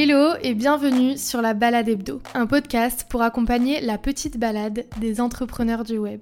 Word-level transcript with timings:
Hello 0.00 0.36
et 0.44 0.54
bienvenue 0.54 1.18
sur 1.18 1.42
la 1.42 1.54
Balade 1.54 1.88
Hebdo, 1.88 2.22
un 2.32 2.46
podcast 2.46 3.04
pour 3.10 3.20
accompagner 3.22 3.80
la 3.80 3.98
petite 3.98 4.38
balade 4.38 4.86
des 5.00 5.20
entrepreneurs 5.20 5.82
du 5.82 5.98
web. 5.98 6.20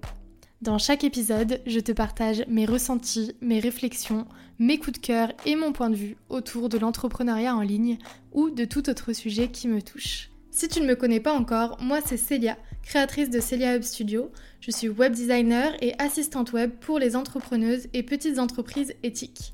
Dans 0.63 0.79
chaque 0.79 1.05
épisode, 1.05 1.61
je 1.67 1.81
te 1.81 1.93
partage 1.93 2.43
mes 2.49 2.65
ressentis, 2.65 3.37
mes 3.43 3.61
réflexions, 3.61 4.25
mes 4.59 4.79
coups 4.79 4.99
de 4.99 5.07
cœur 5.07 5.31
et 5.45 5.57
mon 5.57 5.75
point 5.75 5.91
de 5.91 5.95
vue 5.95 6.17
autour 6.31 6.71
de 6.71 6.79
l'entrepreneuriat 6.79 7.55
en 7.55 7.61
ligne 7.61 7.99
ou 8.33 8.49
de 8.49 8.65
tout 8.65 8.89
autre 8.89 9.13
sujet 9.13 9.49
qui 9.49 9.69
me 9.69 9.83
touche. 9.83 10.31
Si 10.51 10.69
tu 10.69 10.81
ne 10.81 10.87
me 10.87 10.97
connais 10.97 11.21
pas 11.21 11.35
encore, 11.35 11.77
moi 11.79 11.99
c'est 12.03 12.17
Célia, 12.17 12.57
créatrice 12.83 13.29
de 13.29 13.41
Celia 13.41 13.77
Hub 13.77 13.83
Studio. 13.83 14.31
Je 14.61 14.71
suis 14.71 14.89
web 14.89 15.13
designer 15.13 15.77
et 15.83 15.93
assistante 15.99 16.55
web 16.55 16.71
pour 16.81 16.99
les 16.99 17.15
entrepreneuses 17.15 17.89
et 17.93 18.03
petites 18.03 18.39
entreprises 18.39 18.95
éthiques. 19.03 19.53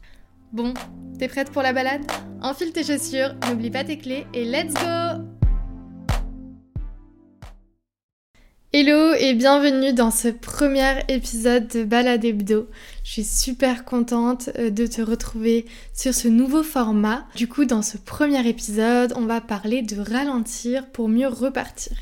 Bon, 0.52 0.74
t'es 1.18 1.28
prête 1.28 1.50
pour 1.50 1.62
la 1.62 1.72
balade? 1.72 2.02
Enfile 2.42 2.72
tes 2.72 2.84
chaussures, 2.84 3.34
n'oublie 3.48 3.70
pas 3.70 3.84
tes 3.84 3.96
clés 3.96 4.26
et 4.34 4.44
let's 4.44 4.74
go 4.74 5.24
Hello 8.74 9.14
et 9.14 9.32
bienvenue 9.32 9.94
dans 9.94 10.10
ce 10.10 10.29
premier 10.29 11.04
épisode 11.08 11.68
de 11.68 11.84
Balade 11.84 12.26
Hebdo. 12.26 12.68
Je 13.02 13.10
suis 13.12 13.24
super 13.24 13.86
contente 13.86 14.50
euh, 14.58 14.68
de 14.68 14.86
te 14.86 15.00
retrouver 15.00 15.64
sur 15.94 16.12
ce 16.12 16.29
nouveau 16.29 16.62
format. 16.62 17.26
Du 17.34 17.48
coup, 17.48 17.64
dans 17.64 17.80
ce 17.80 17.96
premier 17.96 18.46
épisode, 18.46 19.14
on 19.16 19.24
va 19.24 19.40
parler 19.40 19.80
de 19.80 19.98
ralentir 19.98 20.86
pour 20.90 21.08
mieux 21.08 21.29
repartir. 21.29 21.96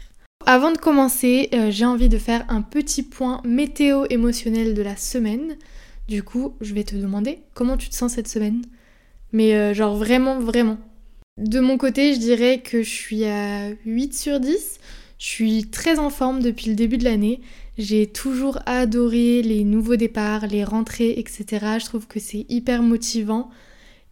Avant 0.45 0.73
de 0.73 0.79
commencer, 0.79 1.51
euh, 1.55 1.71
j'ai 1.71 1.85
envie 1.85 2.09
de 2.09 2.19
faire 2.19 2.45
un 2.49 2.63
petit 2.63 3.05
point 3.05 3.43
météo 3.45 4.07
émotionnel 4.11 4.75
de 4.75 4.83
la 4.83 4.97
semaine. 4.97 5.57
Du 6.11 6.25
coup, 6.25 6.55
je 6.61 6.75
vais 6.75 6.83
te 6.83 6.97
demander 6.97 7.39
comment 7.55 7.77
tu 7.77 7.89
te 7.89 7.95
sens 7.95 8.15
cette 8.15 8.27
semaine? 8.27 8.63
Mais 9.33 9.55
euh, 9.55 9.75
genre 9.75 9.95
vraiment, 9.95 10.41
vraiment. 10.41 10.77
De 11.39 11.61
mon 11.61 11.79
côté, 11.79 12.15
je 12.15 12.19
dirais 12.19 12.63
que 12.65 12.83
je 12.83 12.91
suis 12.91 13.25
à 13.27 13.69
8 13.87 14.13
sur 14.13 14.41
10. 14.41 14.81
Je 15.21 15.25
suis 15.25 15.67
très 15.71 16.01
en 16.01 16.11
forme 16.11 16.43
depuis 16.43 16.69
le 16.69 16.75
début 16.75 16.99
de 16.99 17.05
l'année. 17.05 17.41
J'ai 17.79 18.09
toujours 18.09 18.59
adoré 18.67 19.41
les 19.43 19.63
nouveaux 19.63 19.95
départs, 19.95 20.49
les 20.49 20.65
rentrées, 20.65 21.15
etc. 21.17 21.79
Je 21.79 21.85
trouve 21.85 22.09
que 22.09 22.19
c'est 22.19 22.45
hyper 22.49 22.83
motivant. 22.83 23.49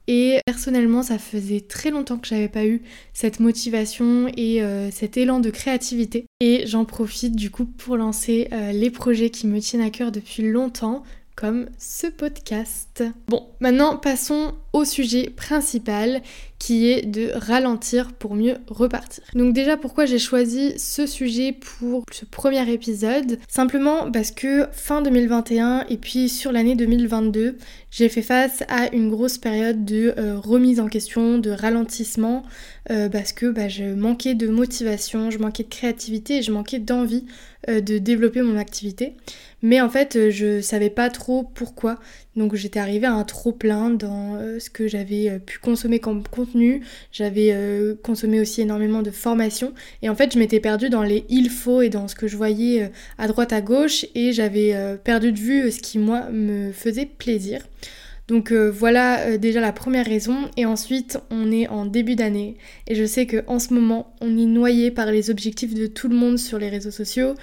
Et 0.06 0.38
personnellement, 0.46 1.02
ça 1.02 1.18
faisait 1.18 1.62
très 1.62 1.90
longtemps 1.90 2.18
que 2.18 2.28
j'avais 2.28 2.48
pas 2.48 2.64
eu 2.64 2.80
cette 3.12 3.40
motivation 3.40 4.28
et 4.36 4.62
euh, 4.62 4.92
cet 4.92 5.16
élan 5.16 5.40
de 5.40 5.50
créativité. 5.50 6.26
Et 6.38 6.64
j'en 6.64 6.84
profite 6.84 7.34
du 7.34 7.50
coup 7.50 7.64
pour 7.64 7.96
lancer 7.96 8.46
euh, 8.52 8.70
les 8.70 8.90
projets 8.90 9.30
qui 9.30 9.48
me 9.48 9.58
tiennent 9.60 9.82
à 9.82 9.90
cœur 9.90 10.12
depuis 10.12 10.44
longtemps, 10.44 11.02
comme 11.38 11.66
ce 11.78 12.08
podcast. 12.08 13.04
Bon, 13.28 13.46
maintenant 13.60 13.96
passons 13.96 14.54
au 14.72 14.84
sujet 14.84 15.30
principal 15.30 16.22
qui 16.58 16.90
est 16.90 17.02
de 17.02 17.30
ralentir 17.34 18.12
pour 18.12 18.34
mieux 18.34 18.56
repartir. 18.66 19.22
Donc 19.34 19.54
déjà 19.54 19.76
pourquoi 19.76 20.06
j'ai 20.06 20.18
choisi 20.18 20.76
ce 20.78 21.06
sujet 21.06 21.52
pour 21.52 22.04
ce 22.10 22.24
premier 22.24 22.68
épisode? 22.70 23.38
Simplement 23.48 24.10
parce 24.10 24.32
que 24.32 24.66
fin 24.72 25.00
2021 25.00 25.86
et 25.88 25.96
puis 25.96 26.28
sur 26.28 26.50
l'année 26.50 26.74
2022, 26.74 27.56
j'ai 27.90 28.08
fait 28.08 28.22
face 28.22 28.64
à 28.68 28.92
une 28.92 29.08
grosse 29.08 29.38
période 29.38 29.84
de 29.84 30.14
euh, 30.18 30.36
remise 30.38 30.80
en 30.80 30.88
question, 30.88 31.38
de 31.38 31.50
ralentissement, 31.50 32.42
euh, 32.90 33.08
parce 33.08 33.32
que 33.32 33.46
bah, 33.46 33.68
je 33.68 33.84
manquais 33.84 34.34
de 34.34 34.48
motivation, 34.48 35.30
je 35.30 35.38
manquais 35.38 35.62
de 35.62 35.68
créativité 35.68 36.38
et 36.38 36.42
je 36.42 36.52
manquais 36.52 36.80
d'envie 36.80 37.24
euh, 37.68 37.80
de 37.80 37.98
développer 37.98 38.42
mon 38.42 38.58
activité. 38.58 39.14
Mais 39.62 39.80
en 39.80 39.88
fait, 39.88 40.30
je 40.30 40.60
savais 40.60 40.90
pas 40.90 41.10
trop 41.10 41.42
pourquoi. 41.42 41.98
Donc 42.38 42.54
j'étais 42.54 42.78
arrivée 42.78 43.08
à 43.08 43.14
un 43.14 43.24
trop 43.24 43.50
plein 43.50 43.90
dans 43.90 44.36
euh, 44.36 44.60
ce 44.60 44.70
que 44.70 44.86
j'avais 44.86 45.28
euh, 45.28 45.38
pu 45.40 45.58
consommer 45.58 45.98
comme 45.98 46.22
contenu. 46.22 46.82
J'avais 47.10 47.48
euh, 47.50 47.96
consommé 48.00 48.40
aussi 48.40 48.62
énormément 48.62 49.02
de 49.02 49.10
formations. 49.10 49.74
Et 50.02 50.08
en 50.08 50.14
fait, 50.14 50.32
je 50.32 50.38
m'étais 50.38 50.60
perdue 50.60 50.88
dans 50.88 51.02
les 51.02 51.24
il 51.28 51.50
faut 51.50 51.82
et 51.82 51.88
dans 51.88 52.06
ce 52.06 52.14
que 52.14 52.28
je 52.28 52.36
voyais 52.36 52.92
à 53.18 53.26
droite 53.26 53.52
à 53.52 53.60
gauche. 53.60 54.06
Et 54.14 54.32
j'avais 54.32 54.74
perdu 55.02 55.32
de 55.32 55.38
vue 55.38 55.70
ce 55.72 55.80
qui, 55.80 55.98
moi, 55.98 56.30
me 56.30 56.70
faisait 56.70 57.06
plaisir. 57.06 57.66
Donc 58.28 58.52
voilà 58.52 59.38
déjà 59.38 59.60
la 59.60 59.72
première 59.72 60.06
raison. 60.06 60.48
Et 60.56 60.64
ensuite, 60.64 61.18
on 61.30 61.50
est 61.50 61.66
en 61.66 61.86
début 61.86 62.14
d'année. 62.14 62.56
Et 62.86 62.94
je 62.94 63.04
sais 63.04 63.26
qu'en 63.26 63.58
ce 63.58 63.74
moment, 63.74 64.14
on 64.20 64.38
est 64.38 64.46
noyé 64.46 64.90
par 64.90 65.10
les 65.10 65.30
objectifs 65.30 65.74
de 65.74 65.86
tout 65.86 66.08
le 66.08 66.14
monde 66.14 66.38
sur 66.38 66.58
les 66.58 66.68
réseaux 66.68 66.90
sociaux. 66.90 67.34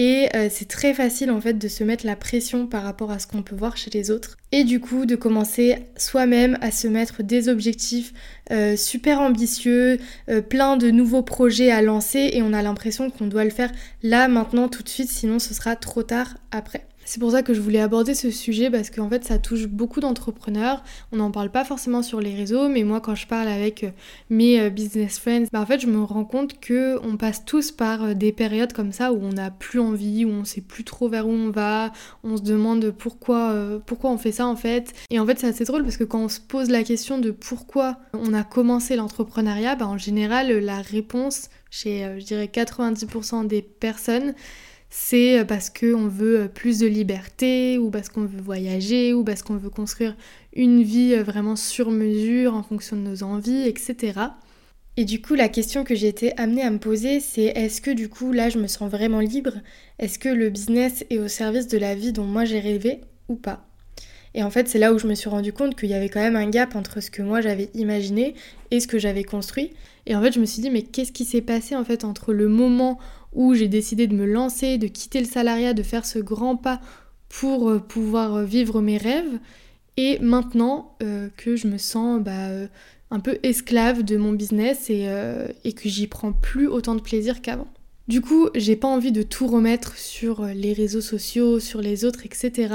Et 0.00 0.28
euh, 0.36 0.46
c'est 0.48 0.68
très 0.68 0.94
facile 0.94 1.28
en 1.32 1.40
fait 1.40 1.54
de 1.54 1.66
se 1.66 1.82
mettre 1.82 2.06
la 2.06 2.14
pression 2.14 2.68
par 2.68 2.84
rapport 2.84 3.10
à 3.10 3.18
ce 3.18 3.26
qu'on 3.26 3.42
peut 3.42 3.56
voir 3.56 3.76
chez 3.76 3.90
les 3.90 4.12
autres. 4.12 4.36
Et 4.52 4.62
du 4.62 4.78
coup 4.78 5.06
de 5.06 5.16
commencer 5.16 5.76
soi-même 5.96 6.56
à 6.60 6.70
se 6.70 6.86
mettre 6.86 7.24
des 7.24 7.48
objectifs 7.48 8.12
euh, 8.52 8.76
super 8.76 9.20
ambitieux, 9.20 9.98
euh, 10.28 10.40
plein 10.40 10.76
de 10.76 10.92
nouveaux 10.92 11.24
projets 11.24 11.72
à 11.72 11.82
lancer 11.82 12.30
et 12.32 12.42
on 12.42 12.52
a 12.52 12.62
l'impression 12.62 13.10
qu'on 13.10 13.26
doit 13.26 13.42
le 13.42 13.50
faire 13.50 13.72
là, 14.04 14.28
maintenant, 14.28 14.68
tout 14.68 14.84
de 14.84 14.88
suite, 14.88 15.10
sinon 15.10 15.40
ce 15.40 15.52
sera 15.52 15.74
trop 15.74 16.04
tard 16.04 16.36
après. 16.52 16.86
C'est 17.08 17.20
pour 17.20 17.30
ça 17.30 17.42
que 17.42 17.54
je 17.54 17.62
voulais 17.62 17.80
aborder 17.80 18.12
ce 18.12 18.30
sujet 18.30 18.70
parce 18.70 18.90
qu'en 18.90 19.08
fait 19.08 19.24
ça 19.24 19.38
touche 19.38 19.66
beaucoup 19.66 20.00
d'entrepreneurs. 20.00 20.84
On 21.10 21.16
n'en 21.16 21.30
parle 21.30 21.50
pas 21.50 21.64
forcément 21.64 22.02
sur 22.02 22.20
les 22.20 22.34
réseaux, 22.34 22.68
mais 22.68 22.84
moi 22.84 23.00
quand 23.00 23.14
je 23.14 23.26
parle 23.26 23.48
avec 23.48 23.84
euh, 23.84 23.90
mes 24.28 24.60
euh, 24.60 24.68
business 24.68 25.18
friends, 25.18 25.46
bah 25.50 25.66
je 25.80 25.86
me 25.86 26.02
rends 26.02 26.26
compte 26.26 26.60
que 26.60 26.98
on 27.02 27.16
passe 27.16 27.46
tous 27.46 27.72
par 27.72 28.04
euh, 28.04 28.12
des 28.12 28.30
périodes 28.30 28.74
comme 28.74 28.92
ça 28.92 29.14
où 29.14 29.20
on 29.22 29.32
n'a 29.32 29.50
plus 29.50 29.80
envie, 29.80 30.26
où 30.26 30.28
on 30.28 30.44
sait 30.44 30.60
plus 30.60 30.84
trop 30.84 31.08
vers 31.08 31.26
où 31.26 31.30
on 31.30 31.48
va, 31.48 31.94
on 32.24 32.36
se 32.36 32.42
demande 32.42 32.90
pourquoi, 32.90 33.56
pourquoi 33.86 34.10
on 34.10 34.18
fait 34.18 34.32
ça 34.32 34.46
en 34.46 34.56
fait. 34.56 34.92
Et 35.08 35.18
en 35.18 35.24
fait 35.24 35.38
c'est 35.38 35.46
assez 35.46 35.64
drôle 35.64 35.84
parce 35.84 35.96
que 35.96 36.04
quand 36.04 36.20
on 36.20 36.28
se 36.28 36.40
pose 36.40 36.68
la 36.68 36.82
question 36.82 37.18
de 37.18 37.30
pourquoi 37.30 37.96
on 38.12 38.34
a 38.34 38.44
commencé 38.44 38.96
l'entrepreneuriat, 38.96 39.76
bah 39.76 39.86
en 39.86 39.96
général 39.96 40.52
la 40.58 40.82
réponse 40.82 41.48
chez 41.70 42.16
je 42.18 42.24
dirais 42.26 42.50
90% 42.52 43.46
des 43.46 43.62
personnes 43.62 44.34
c'est 44.90 45.40
euh, 45.40 45.44
parce 45.44 45.70
qu'on 45.70 46.08
veut 46.08 46.42
euh, 46.42 46.48
plus 46.48 46.78
de 46.78 46.86
liberté, 46.86 47.78
ou 47.78 47.90
parce 47.90 48.08
qu'on 48.08 48.24
veut 48.24 48.40
voyager, 48.40 49.12
ou 49.12 49.24
parce 49.24 49.42
qu'on 49.42 49.56
veut 49.56 49.70
construire 49.70 50.16
une 50.54 50.82
vie 50.82 51.14
euh, 51.14 51.22
vraiment 51.22 51.56
sur 51.56 51.90
mesure 51.90 52.54
en 52.54 52.62
fonction 52.62 52.96
de 52.96 53.02
nos 53.02 53.22
envies, 53.22 53.68
etc. 53.68 54.20
Et 54.96 55.04
du 55.04 55.20
coup, 55.22 55.34
la 55.34 55.48
question 55.48 55.84
que 55.84 55.94
j'ai 55.94 56.08
été 56.08 56.36
amenée 56.38 56.62
à 56.62 56.70
me 56.70 56.78
poser, 56.78 57.20
c'est 57.20 57.44
est-ce 57.44 57.80
que 57.80 57.90
du 57.90 58.08
coup, 58.08 58.32
là, 58.32 58.48
je 58.48 58.58
me 58.58 58.66
sens 58.66 58.90
vraiment 58.90 59.20
libre? 59.20 59.52
Est-ce 59.98 60.18
que 60.18 60.28
le 60.28 60.50
business 60.50 61.04
est 61.10 61.18
au 61.18 61.28
service 61.28 61.68
de 61.68 61.78
la 61.78 61.94
vie 61.94 62.12
dont 62.12 62.24
moi 62.24 62.44
j'ai 62.44 62.58
rêvé 62.58 63.02
ou 63.28 63.36
pas? 63.36 63.68
Et 64.34 64.42
en 64.42 64.50
fait, 64.50 64.68
c'est 64.68 64.78
là 64.78 64.92
où 64.92 64.98
je 64.98 65.06
me 65.06 65.14
suis 65.14 65.28
rendu 65.28 65.52
compte 65.52 65.76
qu'il 65.76 65.88
y 65.88 65.94
avait 65.94 66.08
quand 66.08 66.20
même 66.20 66.36
un 66.36 66.48
gap 66.48 66.76
entre 66.76 67.00
ce 67.00 67.10
que 67.10 67.22
moi 67.22 67.40
j'avais 67.40 67.70
imaginé 67.74 68.34
et 68.70 68.80
ce 68.80 68.86
que 68.86 68.98
j'avais 68.98 69.24
construit. 69.24 69.72
Et 70.06 70.16
en 70.16 70.22
fait, 70.22 70.32
je 70.32 70.40
me 70.40 70.46
suis 70.46 70.62
dit, 70.62 70.70
mais 70.70 70.82
qu'est-ce 70.82 71.12
qui 71.12 71.24
s'est 71.24 71.42
passé 71.42 71.76
en 71.76 71.84
fait 71.84 72.04
entre 72.04 72.32
le 72.32 72.48
moment 72.48 72.98
où 73.32 73.54
j'ai 73.54 73.68
décidé 73.68 74.06
de 74.06 74.14
me 74.14 74.26
lancer, 74.26 74.78
de 74.78 74.86
quitter 74.86 75.20
le 75.20 75.26
salariat, 75.26 75.74
de 75.74 75.82
faire 75.82 76.04
ce 76.04 76.18
grand 76.18 76.56
pas 76.56 76.80
pour 77.28 77.68
euh, 77.68 77.78
pouvoir 77.78 78.36
euh, 78.36 78.44
vivre 78.44 78.80
mes 78.80 78.96
rêves, 78.96 79.38
et 79.96 80.18
maintenant 80.20 80.96
euh, 81.02 81.28
que 81.36 81.56
je 81.56 81.66
me 81.66 81.78
sens 81.78 82.20
bah, 82.22 82.48
un 83.10 83.20
peu 83.20 83.38
esclave 83.42 84.02
de 84.02 84.16
mon 84.16 84.32
business 84.32 84.90
et, 84.90 85.08
et 85.64 85.72
que 85.72 85.88
j'y 85.88 86.06
prends 86.06 86.32
plus 86.32 86.68
autant 86.68 86.94
de 86.94 87.00
plaisir 87.00 87.40
qu'avant. 87.42 87.66
Du 88.06 88.20
coup, 88.20 88.48
j'ai 88.54 88.76
pas 88.76 88.86
envie 88.86 89.12
de 89.12 89.22
tout 89.22 89.46
remettre 89.46 89.96
sur 89.96 90.44
les 90.44 90.72
réseaux 90.72 91.00
sociaux, 91.00 91.58
sur 91.58 91.80
les 91.80 92.04
autres, 92.04 92.24
etc. 92.24 92.74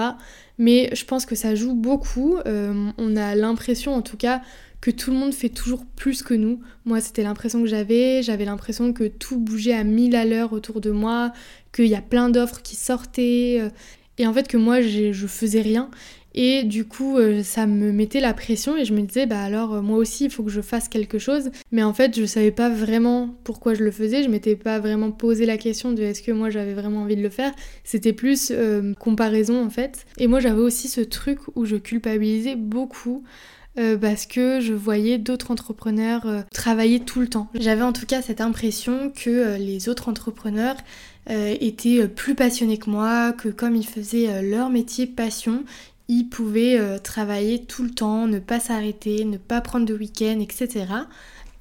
Mais 0.58 0.90
je 0.94 1.06
pense 1.06 1.26
que 1.26 1.36
ça 1.36 1.56
joue 1.56 1.76
beaucoup. 1.76 2.38
on 2.46 3.16
a 3.16 3.36
l'impression 3.36 3.94
en 3.94 4.02
tout 4.02 4.18
cas 4.18 4.42
que 4.84 4.92
tout 4.92 5.12
le 5.12 5.18
monde 5.18 5.34
fait 5.34 5.48
toujours 5.48 5.86
plus 5.86 6.24
que 6.24 6.34
nous. 6.34 6.60
Moi, 6.84 7.00
c'était 7.00 7.24
l'impression 7.24 7.62
que 7.62 7.70
j'avais. 7.70 8.22
J'avais 8.22 8.44
l'impression 8.44 8.92
que 8.92 9.06
tout 9.06 9.40
bougeait 9.40 9.72
à 9.72 9.86
mille 9.86 10.14
à 10.14 10.26
l'heure 10.26 10.52
autour 10.52 10.82
de 10.82 10.92
moi, 10.92 11.32
qu'il 11.74 11.88
y 11.88 11.96
a 11.96 12.02
plein 12.02 12.30
d'offres 12.30 12.62
qui 12.62 12.76
sortaient. 12.76 13.60
Euh, 13.62 13.70
et 14.18 14.28
en 14.28 14.34
fait, 14.34 14.46
que 14.50 14.58
moi, 14.58 14.82
je 14.82 15.26
faisais 15.26 15.62
rien. 15.62 15.90
Et 16.36 16.64
du 16.64 16.84
coup, 16.84 17.18
euh, 17.18 17.44
ça 17.44 17.66
me 17.66 17.94
mettait 17.94 18.20
la 18.20 18.34
pression 18.34 18.76
et 18.76 18.84
je 18.84 18.94
me 18.94 19.04
disais, 19.04 19.26
bah 19.26 19.42
alors, 19.42 19.76
euh, 19.76 19.82
moi 19.82 19.98
aussi, 19.98 20.26
il 20.26 20.30
faut 20.30 20.44
que 20.44 20.52
je 20.52 20.60
fasse 20.60 20.90
quelque 20.90 21.18
chose. 21.18 21.50
Mais 21.72 21.82
en 21.84 21.94
fait, 21.94 22.20
je 22.20 22.26
savais 22.26 22.52
pas 22.52 22.70
vraiment 22.70 23.38
pourquoi 23.46 23.76
je 23.76 23.86
le 23.86 23.92
faisais. 23.92 24.22
Je 24.22 24.28
m'étais 24.28 24.58
pas 24.58 24.80
vraiment 24.80 25.12
posé 25.12 25.46
la 25.46 25.58
question 25.58 25.94
de 25.94 26.04
est-ce 26.04 26.22
que 26.22 26.34
moi 26.34 26.50
j'avais 26.50 26.74
vraiment 26.74 27.04
envie 27.04 27.16
de 27.16 27.24
le 27.24 27.30
faire. 27.30 27.54
C'était 27.86 28.12
plus 28.12 28.52
comparaison 29.00 29.64
en 29.64 29.70
fait. 29.70 30.06
Et 30.18 30.28
moi, 30.28 30.42
j'avais 30.42 30.60
aussi 30.60 30.90
ce 30.90 31.00
truc 31.00 31.40
où 31.56 31.64
je 31.64 31.78
culpabilisais 31.78 32.58
beaucoup 32.58 33.24
euh, 33.80 33.98
parce 33.98 34.28
que 34.28 34.60
je 34.60 34.74
voyais 34.74 35.18
d'autres 35.18 35.50
entrepreneurs 35.50 36.28
euh, 36.28 36.42
travailler 36.54 37.00
tout 37.00 37.20
le 37.20 37.28
temps. 37.28 37.48
J'avais 37.56 37.82
en 37.82 37.92
tout 37.92 38.06
cas 38.06 38.22
cette 38.22 38.40
impression 38.40 39.12
que 39.12 39.30
euh, 39.30 39.58
les 39.58 39.90
autres 39.90 40.10
entrepreneurs 40.10 40.76
étaient 41.30 42.06
plus 42.10 42.36
passionnés 42.36 42.78
que 42.78 42.90
moi, 42.90 43.32
que 43.32 43.48
comme 43.48 43.78
ils 43.78 43.88
faisaient 43.88 44.42
leur 44.42 44.70
métier 44.70 45.08
passion, 45.08 45.64
ils 46.10 46.26
pouvaient 46.26 47.00
travailler 47.00 47.64
tout 47.64 47.84
le 47.84 47.92
temps, 47.92 48.28
ne 48.28 48.40
pas 48.40 48.60
s'arrêter, 48.60 49.24
ne 49.24 49.38
pas 49.38 49.62
prendre 49.62 49.86
de 49.86 49.94
week-end, 49.94 50.42
etc. 50.42 50.86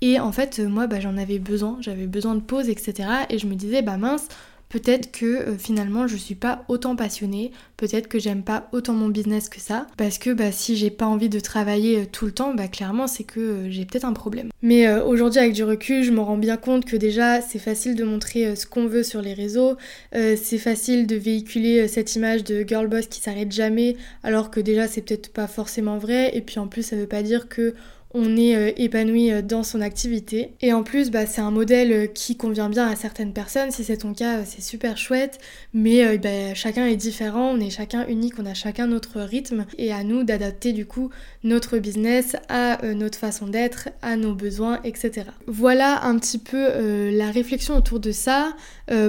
Et 0.01 0.19
en 0.19 0.33
fait, 0.33 0.59
moi, 0.59 0.89
bah, 0.89 0.99
j'en 0.99 1.17
avais 1.17 1.39
besoin, 1.39 1.77
j'avais 1.81 2.09
besoin 2.09 2.35
de 2.35 2.41
pause, 2.41 2.69
etc. 2.69 3.09
Et 3.31 3.39
je 3.39 3.47
me 3.47 3.55
disais, 3.55 3.83
bah 3.83 3.99
mince, 3.99 4.27
peut-être 4.73 5.13
que 5.13 5.27
euh, 5.27 5.59
finalement 5.59 6.07
je 6.09 6.17
suis 6.17 6.35
pas 6.35 6.65
autant 6.69 6.97
passionnée, 6.97 7.53
peut-être 7.77 8.09
que 8.09 8.19
j'aime 8.19 8.43
pas 8.43 8.69
autant 8.73 8.95
mon 8.95 9.09
business 9.09 9.51
que 9.51 9.61
ça, 9.61 9.87
parce 9.99 10.17
que 10.17 10.31
bah, 10.31 10.51
si 10.51 10.77
j'ai 10.77 10.91
pas 10.91 11.05
envie 11.05 11.29
de 11.29 11.41
travailler 11.41 11.99
euh, 11.99 12.05
tout 12.11 12.25
le 12.25 12.33
temps, 12.33 12.55
bah 12.55 12.69
clairement 12.69 13.07
c'est 13.07 13.25
que 13.25 13.41
euh, 13.41 13.71
j'ai 13.71 13.85
peut-être 13.85 14.07
un 14.07 14.15
problème. 14.15 14.49
Mais 14.63 14.89
aujourd'hui 14.95 15.41
avec 15.41 15.53
du 15.53 15.65
recul, 15.65 16.05
je 16.05 16.13
me 16.13 16.21
rends 16.21 16.39
bien 16.39 16.57
compte 16.57 16.85
que 16.85 16.97
déjà 16.97 17.41
c'est 17.41 17.59
facile 17.59 17.97
de 17.97 18.05
montrer 18.05 18.55
ce 18.55 18.65
qu'on 18.65 18.87
veut 18.87 19.03
sur 19.03 19.21
les 19.21 19.35
réseaux, 19.35 19.77
c'est 20.13 20.59
facile 20.59 21.09
de 21.09 21.17
véhiculer 21.17 21.89
cette 21.89 22.15
image 22.15 22.45
de 22.45 22.65
girl 22.67 22.87
boss 22.87 23.09
qui 23.09 23.21
s'arrête 23.21 23.51
jamais, 23.51 23.97
alors 24.23 24.53
que 24.53 24.61
déjà 24.61 24.87
c'est 24.87 25.01
peut-être 25.01 25.33
pas 25.33 25.49
forcément 25.49 25.99
vrai, 25.99 26.37
et 26.37 26.43
puis 26.43 26.61
en 26.61 26.69
plus 26.69 26.85
ça 26.85 26.95
veut 26.95 27.09
pas 27.09 27.25
dire 27.25 27.49
que 27.49 27.75
on 28.15 28.37
est 28.37 28.57
euh, 28.57 28.73
épanoui 28.77 29.33
euh, 29.33 29.43
dans 29.43 29.63
son 29.63 29.81
activité. 29.81 30.53
Et 30.61 30.73
en 30.73 30.83
plus, 30.83 31.11
bah, 31.11 31.27
c'est 31.27 31.41
un 31.41 31.51
modèle 31.51 31.93
euh, 31.93 32.07
qui 32.07 32.37
convient 32.37 32.69
bien 32.69 32.87
à 32.87 32.97
certaines 32.97 33.33
personnes. 33.33 33.71
Si 33.71 33.85
c'est 33.85 33.99
ton 33.99 34.13
cas, 34.15 34.45
c'est 34.45 34.63
super 34.63 34.97
chouette. 34.97 35.39
Mais 35.75 36.19
bah, 36.19 36.55
chacun 36.55 36.87
est 36.87 36.97
différent, 36.97 37.53
on 37.55 37.61
est 37.61 37.71
chacun 37.71 38.07
unique, 38.07 38.35
on 38.39 38.47
a 38.47 38.55
chacun 38.55 38.87
notre 38.87 39.21
rythme. 39.21 39.67
Et 39.79 39.93
à 39.93 40.05
nous 40.05 40.25
d'adapter 40.25 40.73
du 40.73 40.87
coup 40.87 41.11
notre 41.45 41.79
business 41.79 42.37
à 42.49 42.79
notre 42.95 43.19
façon 43.19 43.47
d'être, 43.47 43.89
à 44.03 44.17
nos 44.17 44.35
besoins, 44.35 44.81
etc. 44.85 45.27
Voilà 45.47 46.05
un 46.05 46.19
petit 46.19 46.39
peu 46.39 47.11
la 47.11 47.31
réflexion 47.31 47.77
autour 47.77 48.01
de 48.01 48.13
ça. 48.13 48.55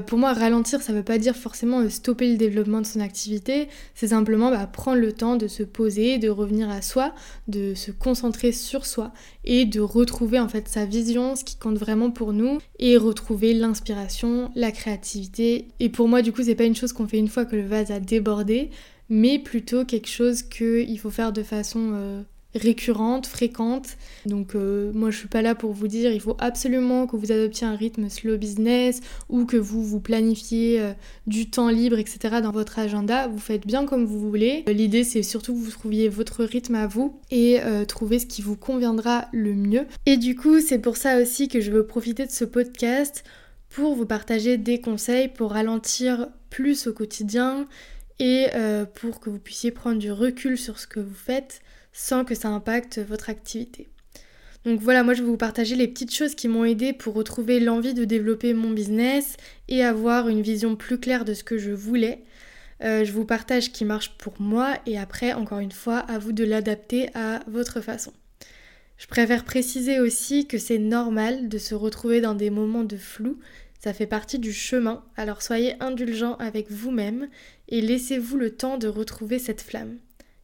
pour 0.08 0.18
moi, 0.18 0.34
ralentir, 0.34 0.82
ça 0.82 0.94
veut 0.94 1.04
pas 1.04 1.18
dire 1.18 1.36
forcément 1.36 1.88
stopper 1.90 2.32
le 2.32 2.38
développement 2.38 2.82
de 2.82 2.86
son 2.86 3.00
activité. 3.00 3.68
C'est 3.94 4.08
simplement 4.08 4.50
bah, 4.50 4.66
prendre 4.68 5.00
le 5.00 5.12
temps 5.12 5.36
de 5.36 5.48
se 5.48 5.64
poser, 5.64 6.18
de 6.18 6.30
revenir 6.30 6.70
à 6.70 6.82
soi, 6.82 7.14
de 7.48 7.74
se 7.74 7.92
concentrer 7.92 8.52
sur 8.52 8.86
et 9.44 9.66
de 9.66 9.80
retrouver 9.80 10.40
en 10.40 10.48
fait 10.48 10.68
sa 10.68 10.86
vision, 10.86 11.36
ce 11.36 11.44
qui 11.44 11.58
compte 11.58 11.78
vraiment 11.78 12.12
pour 12.12 12.34
nous 12.34 12.60
et 12.80 12.98
retrouver 12.98 13.54
l'inspiration, 13.54 14.52
la 14.56 14.72
créativité. 14.72 15.68
Et 15.80 15.90
pour 15.90 16.08
moi 16.08 16.22
du 16.22 16.32
coup 16.32 16.44
c'est 16.44 16.56
pas 16.56 16.66
une 16.66 16.76
chose 16.76 16.94
qu'on 16.94 17.08
fait 17.08 17.20
une 17.20 17.28
fois 17.28 17.46
que 17.46 17.56
le 17.56 17.66
vase 17.66 17.92
a 17.92 18.00
débordé, 18.00 18.70
mais 19.10 19.40
plutôt 19.40 19.86
quelque 19.86 20.10
chose 20.10 20.44
qu'il 20.44 21.00
faut 21.00 21.10
faire 21.10 21.34
de 21.34 21.44
façon 21.44 21.92
euh, 21.94 22.24
récurrente, 22.56 23.28
fréquente. 23.28 23.98
Donc 24.26 24.56
euh, 24.56 24.92
moi 24.94 25.12
je 25.12 25.18
suis 25.18 25.28
pas 25.28 25.42
là 25.42 25.56
pour 25.56 25.72
vous 25.74 25.88
dire 25.88 26.12
il 26.12 26.22
faut 26.22 26.38
absolument 26.40 27.08
que 27.08 27.16
vous 27.16 27.32
adoptiez 27.32 27.68
un 27.68 27.76
rythme 27.76 28.10
slow 28.10 28.38
business 28.38 29.02
ou 29.30 29.46
que 29.46 29.58
vous 29.58 29.84
vous 29.84 30.00
planifiez 30.00 30.80
euh, 30.80 30.94
du 31.28 31.50
temps 31.50 31.70
libre, 31.70 31.98
etc. 31.98 32.42
dans 32.42 32.52
votre 32.52 32.80
agenda. 32.80 33.28
Vous 33.28 33.40
faites 33.40 33.66
bien 33.66 33.86
comme 33.86 34.06
vous 34.06 34.20
voulez. 34.20 34.64
L'idée 34.68 35.04
c'est 35.04 35.24
surtout 35.24 35.54
que 35.54 35.60
vous 35.60 35.72
trouviez 35.72 36.10
votre 36.10 36.44
rythme 36.44 36.76
à 36.76 36.88
vous 36.88 37.20
et 37.32 37.62
euh, 37.62 37.86
trouver 37.86 38.20
ce 38.20 38.26
qui 38.26 38.42
vous 38.42 38.56
conviendra 38.56 39.28
le 39.32 39.54
mieux. 39.54 39.86
Et 40.06 40.18
du 40.18 40.36
coup 40.36 40.60
c'est 40.60 40.80
pour 40.80 40.98
ça 40.98 41.20
aussi 41.20 41.48
que 41.48 41.62
je 41.62 41.72
veux 41.72 41.86
profiter 41.86 42.26
de 42.26 42.32
ce 42.32 42.46
podcast 42.46 43.24
pour 43.70 43.96
vous 43.96 44.06
partager 44.06 44.58
des 44.58 44.80
conseils 44.80 45.28
pour 45.28 45.52
ralentir 45.52 46.28
plus 46.52 46.86
au 46.86 46.94
quotidien 46.94 47.68
et 48.20 48.46
pour 48.94 49.20
que 49.20 49.32
vous 49.32 49.40
puissiez 49.40 49.72
prendre 49.72 49.98
du 49.98 50.12
recul 50.12 50.60
sur 50.60 50.78
ce 50.78 50.86
que 50.86 51.00
vous 51.00 51.16
faites 51.16 51.62
sans 51.94 52.26
que 52.26 52.36
ça 52.36 52.50
impacte 52.50 53.00
votre 53.00 53.30
activité. 53.30 53.88
Donc 54.66 54.80
voilà, 54.80 55.04
moi 55.04 55.14
je 55.14 55.22
vais 55.22 55.28
vous 55.28 55.38
partager 55.38 55.76
les 55.76 55.88
petites 55.88 56.14
choses 56.14 56.36
qui 56.36 56.48
m'ont 56.48 56.66
aidé 56.66 56.94
pour 56.94 57.14
retrouver 57.14 57.60
l'envie 57.60 57.94
de 57.94 58.06
développer 58.06 58.54
mon 58.54 58.72
business 58.72 59.36
et 59.68 59.84
avoir 59.84 60.30
une 60.30 60.42
vision 60.42 60.76
plus 60.76 61.00
claire 61.00 61.26
de 61.26 61.34
ce 61.34 61.44
que 61.44 61.58
je 61.58 61.72
voulais. 61.72 62.24
Euh, 62.84 63.04
je 63.04 63.12
vous 63.12 63.26
partage 63.26 63.66
ce 63.66 63.70
qui 63.70 63.86
marche 63.86 64.18
pour 64.18 64.34
moi 64.40 64.78
et 64.86 64.98
après, 64.98 65.34
encore 65.34 65.60
une 65.60 65.72
fois, 65.72 65.98
à 65.98 66.18
vous 66.18 66.32
de 66.32 66.44
l'adapter 66.44 67.10
à 67.14 67.42
votre 67.48 67.82
façon. 67.82 68.14
Je 68.98 69.08
préfère 69.08 69.44
préciser 69.44 70.00
aussi 70.00 70.48
que 70.48 70.58
c'est 70.58 70.78
normal 70.78 71.50
de 71.50 71.58
se 71.58 71.76
retrouver 71.76 72.22
dans 72.22 72.36
des 72.36 72.50
moments 72.50 72.84
de 72.84 72.98
flou, 72.98 73.40
ça 73.84 73.92
fait 73.94 74.08
partie 74.08 74.40
du 74.40 74.54
chemin, 74.54 75.04
alors 75.18 75.42
soyez 75.42 75.76
indulgents 75.82 76.36
avec 76.36 76.72
vous-même 76.72 77.28
et 77.68 77.82
laissez-vous 77.82 78.38
le 78.38 78.52
temps 78.52 78.78
de 78.78 78.88
retrouver 78.88 79.40
cette 79.40 79.62
flamme. 79.62 79.98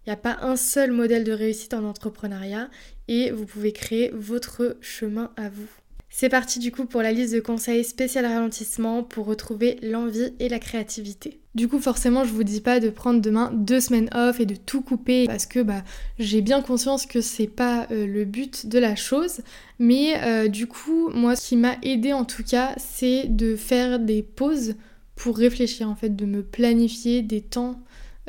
Il 0.09 0.13
n'y 0.13 0.17
a 0.17 0.35
pas 0.35 0.39
un 0.41 0.55
seul 0.55 0.91
modèle 0.91 1.23
de 1.23 1.31
réussite 1.31 1.75
en 1.75 1.83
entrepreneuriat 1.83 2.71
et 3.07 3.29
vous 3.29 3.45
pouvez 3.45 3.71
créer 3.71 4.09
votre 4.11 4.75
chemin 4.81 5.29
à 5.37 5.49
vous. 5.49 5.67
C'est 6.09 6.29
parti 6.29 6.57
du 6.57 6.71
coup 6.71 6.85
pour 6.85 7.03
la 7.03 7.11
liste 7.11 7.35
de 7.35 7.39
conseils 7.39 7.83
spécial 7.83 8.25
ralentissement 8.25 9.03
pour 9.03 9.27
retrouver 9.27 9.77
l'envie 9.83 10.33
et 10.39 10.49
la 10.49 10.57
créativité. 10.57 11.39
Du 11.53 11.67
coup 11.67 11.77
forcément 11.77 12.23
je 12.23 12.33
vous 12.33 12.43
dis 12.43 12.59
pas 12.59 12.79
de 12.79 12.89
prendre 12.89 13.21
demain 13.21 13.51
deux 13.53 13.79
semaines 13.79 14.09
off 14.15 14.39
et 14.39 14.47
de 14.47 14.55
tout 14.55 14.81
couper 14.81 15.27
parce 15.27 15.45
que 15.45 15.59
bah, 15.59 15.83
j'ai 16.17 16.41
bien 16.41 16.63
conscience 16.63 17.05
que 17.05 17.21
c'est 17.21 17.45
pas 17.45 17.85
euh, 17.91 18.07
le 18.07 18.25
but 18.25 18.65
de 18.65 18.79
la 18.79 18.95
chose. 18.95 19.41
Mais 19.77 20.19
euh, 20.23 20.47
du 20.47 20.65
coup 20.65 21.11
moi 21.13 21.35
ce 21.35 21.49
qui 21.49 21.55
m'a 21.55 21.75
aidé 21.83 22.13
en 22.13 22.25
tout 22.25 22.43
cas 22.43 22.73
c'est 22.77 23.27
de 23.27 23.55
faire 23.55 23.99
des 23.99 24.23
pauses 24.23 24.73
pour 25.15 25.37
réfléchir 25.37 25.87
en 25.87 25.95
fait, 25.95 26.15
de 26.15 26.25
me 26.25 26.41
planifier 26.41 27.21
des 27.21 27.41
temps 27.41 27.79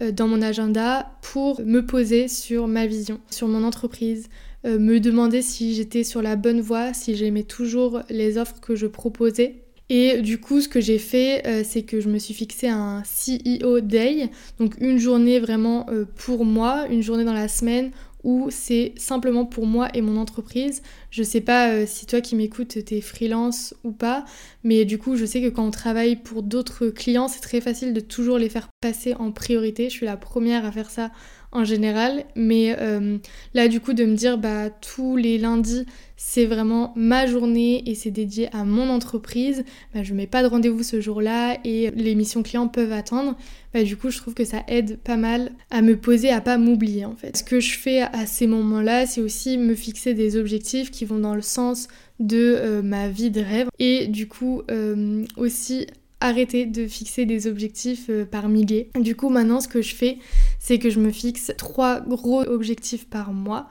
dans 0.00 0.28
mon 0.28 0.42
agenda 0.42 1.10
pour 1.22 1.60
me 1.60 1.84
poser 1.84 2.28
sur 2.28 2.66
ma 2.66 2.86
vision, 2.86 3.20
sur 3.30 3.48
mon 3.48 3.64
entreprise, 3.64 4.28
euh, 4.66 4.78
me 4.78 5.00
demander 5.00 5.42
si 5.42 5.74
j'étais 5.74 6.04
sur 6.04 6.22
la 6.22 6.36
bonne 6.36 6.60
voie, 6.60 6.92
si 6.92 7.16
j'aimais 7.16 7.44
toujours 7.44 8.00
les 8.10 8.36
offres 8.36 8.60
que 8.60 8.74
je 8.74 8.86
proposais. 8.86 9.62
Et 9.88 10.20
du 10.20 10.38
coup, 10.38 10.60
ce 10.60 10.68
que 10.68 10.80
j'ai 10.80 10.98
fait, 10.98 11.46
euh, 11.46 11.62
c'est 11.64 11.82
que 11.82 12.00
je 12.00 12.08
me 12.08 12.18
suis 12.18 12.34
fixé 12.34 12.68
un 12.68 13.02
CEO 13.02 13.80
Day, 13.80 14.30
donc 14.58 14.74
une 14.80 14.98
journée 14.98 15.40
vraiment 15.40 15.86
pour 16.16 16.44
moi, 16.44 16.86
une 16.90 17.02
journée 17.02 17.24
dans 17.24 17.32
la 17.32 17.48
semaine 17.48 17.90
où 18.24 18.48
c'est 18.50 18.92
simplement 18.96 19.46
pour 19.46 19.66
moi 19.66 19.88
et 19.94 20.02
mon 20.02 20.16
entreprise. 20.16 20.82
Je 21.10 21.22
sais 21.22 21.40
pas 21.40 21.70
euh, 21.70 21.84
si 21.86 22.06
toi 22.06 22.20
qui 22.20 22.36
m'écoutes 22.36 22.84
t'es 22.84 23.00
freelance 23.00 23.74
ou 23.84 23.92
pas, 23.92 24.24
mais 24.64 24.84
du 24.84 24.98
coup 24.98 25.16
je 25.16 25.24
sais 25.24 25.40
que 25.40 25.48
quand 25.48 25.66
on 25.66 25.70
travaille 25.70 26.16
pour 26.16 26.42
d'autres 26.42 26.88
clients, 26.88 27.28
c'est 27.28 27.40
très 27.40 27.60
facile 27.60 27.92
de 27.92 28.00
toujours 28.00 28.38
les 28.38 28.48
faire 28.48 28.68
passer 28.80 29.14
en 29.14 29.32
priorité. 29.32 29.84
Je 29.84 29.94
suis 29.94 30.06
la 30.06 30.16
première 30.16 30.64
à 30.64 30.72
faire 30.72 30.90
ça 30.90 31.10
en 31.52 31.64
général, 31.64 32.24
mais 32.36 32.76
euh, 32.78 33.18
là 33.54 33.68
du 33.68 33.80
coup 33.80 33.92
de 33.92 34.04
me 34.04 34.14
dire 34.14 34.38
bah 34.38 34.70
tous 34.70 35.16
les 35.16 35.36
lundis 35.38 35.84
c'est 36.22 36.44
vraiment 36.44 36.92
ma 36.96 37.26
journée 37.26 37.82
et 37.88 37.94
c'est 37.94 38.10
dédié 38.10 38.54
à 38.54 38.64
mon 38.64 38.90
entreprise, 38.90 39.64
bah, 39.94 40.02
je 40.02 40.12
mets 40.12 40.26
pas 40.26 40.42
de 40.42 40.48
rendez-vous 40.48 40.82
ce 40.82 41.00
jour-là 41.00 41.56
et 41.64 41.90
les 41.92 42.14
missions 42.14 42.42
clients 42.42 42.68
peuvent 42.68 42.92
attendre. 42.92 43.36
Bah, 43.72 43.82
du 43.82 43.96
coup 43.96 44.10
je 44.10 44.18
trouve 44.18 44.34
que 44.34 44.44
ça 44.44 44.62
aide 44.68 44.98
pas 44.98 45.16
mal 45.16 45.52
à 45.70 45.80
me 45.80 45.96
poser, 45.96 46.30
à 46.30 46.42
pas 46.42 46.58
m'oublier 46.58 47.06
en 47.06 47.16
fait. 47.16 47.38
Ce 47.38 47.42
que 47.42 47.58
je 47.58 47.76
fais 47.78 48.02
à 48.02 48.26
ces 48.26 48.46
moments-là, 48.46 49.06
c'est 49.06 49.22
aussi 49.22 49.56
me 49.56 49.74
fixer 49.74 50.12
des 50.12 50.36
objectifs 50.36 50.90
qui 50.90 51.06
vont 51.06 51.18
dans 51.18 51.34
le 51.34 51.42
sens 51.42 51.88
de 52.20 52.54
euh, 52.58 52.82
ma 52.82 53.08
vie 53.08 53.30
de 53.30 53.40
rêve 53.40 53.68
et 53.78 54.06
du 54.06 54.28
coup 54.28 54.62
euh, 54.70 55.24
aussi 55.38 55.86
arrêter 56.20 56.66
de 56.66 56.86
fixer 56.86 57.24
des 57.26 57.46
objectifs 57.46 58.06
euh, 58.10 58.24
par 58.24 58.48
milliers. 58.48 58.90
Du 58.98 59.16
coup, 59.16 59.28
maintenant, 59.28 59.60
ce 59.60 59.68
que 59.68 59.82
je 59.82 59.94
fais, 59.94 60.18
c'est 60.58 60.78
que 60.78 60.90
je 60.90 61.00
me 61.00 61.10
fixe 61.10 61.52
trois 61.56 62.00
gros 62.00 62.42
objectifs 62.42 63.08
par 63.08 63.32
mois. 63.32 63.68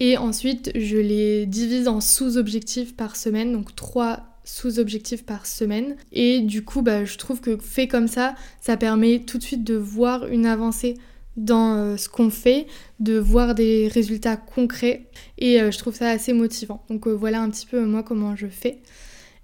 Et 0.00 0.18
ensuite, 0.18 0.72
je 0.74 0.96
les 0.96 1.46
divise 1.46 1.86
en 1.88 2.00
sous-objectifs 2.00 2.96
par 2.96 3.16
semaine, 3.16 3.52
donc 3.52 3.74
trois 3.76 4.24
sous-objectifs 4.44 5.24
par 5.24 5.46
semaine. 5.46 5.96
Et 6.12 6.40
du 6.40 6.64
coup, 6.64 6.82
bah, 6.82 7.04
je 7.04 7.16
trouve 7.16 7.40
que 7.40 7.56
fait 7.56 7.86
comme 7.86 8.08
ça, 8.08 8.34
ça 8.60 8.76
permet 8.76 9.20
tout 9.20 9.38
de 9.38 9.42
suite 9.42 9.64
de 9.64 9.76
voir 9.76 10.26
une 10.26 10.46
avancée 10.46 10.94
dans 11.36 11.76
euh, 11.76 11.96
ce 11.96 12.08
qu'on 12.08 12.30
fait, 12.30 12.66
de 13.00 13.18
voir 13.18 13.54
des 13.54 13.88
résultats 13.88 14.36
concrets. 14.36 15.06
Et 15.38 15.60
euh, 15.60 15.70
je 15.70 15.78
trouve 15.78 15.94
ça 15.94 16.10
assez 16.10 16.32
motivant. 16.32 16.84
Donc 16.90 17.06
voilà 17.06 17.40
un 17.40 17.50
petit 17.50 17.66
peu 17.66 17.84
moi 17.86 18.02
comment 18.02 18.36
je 18.36 18.48
fais. 18.48 18.82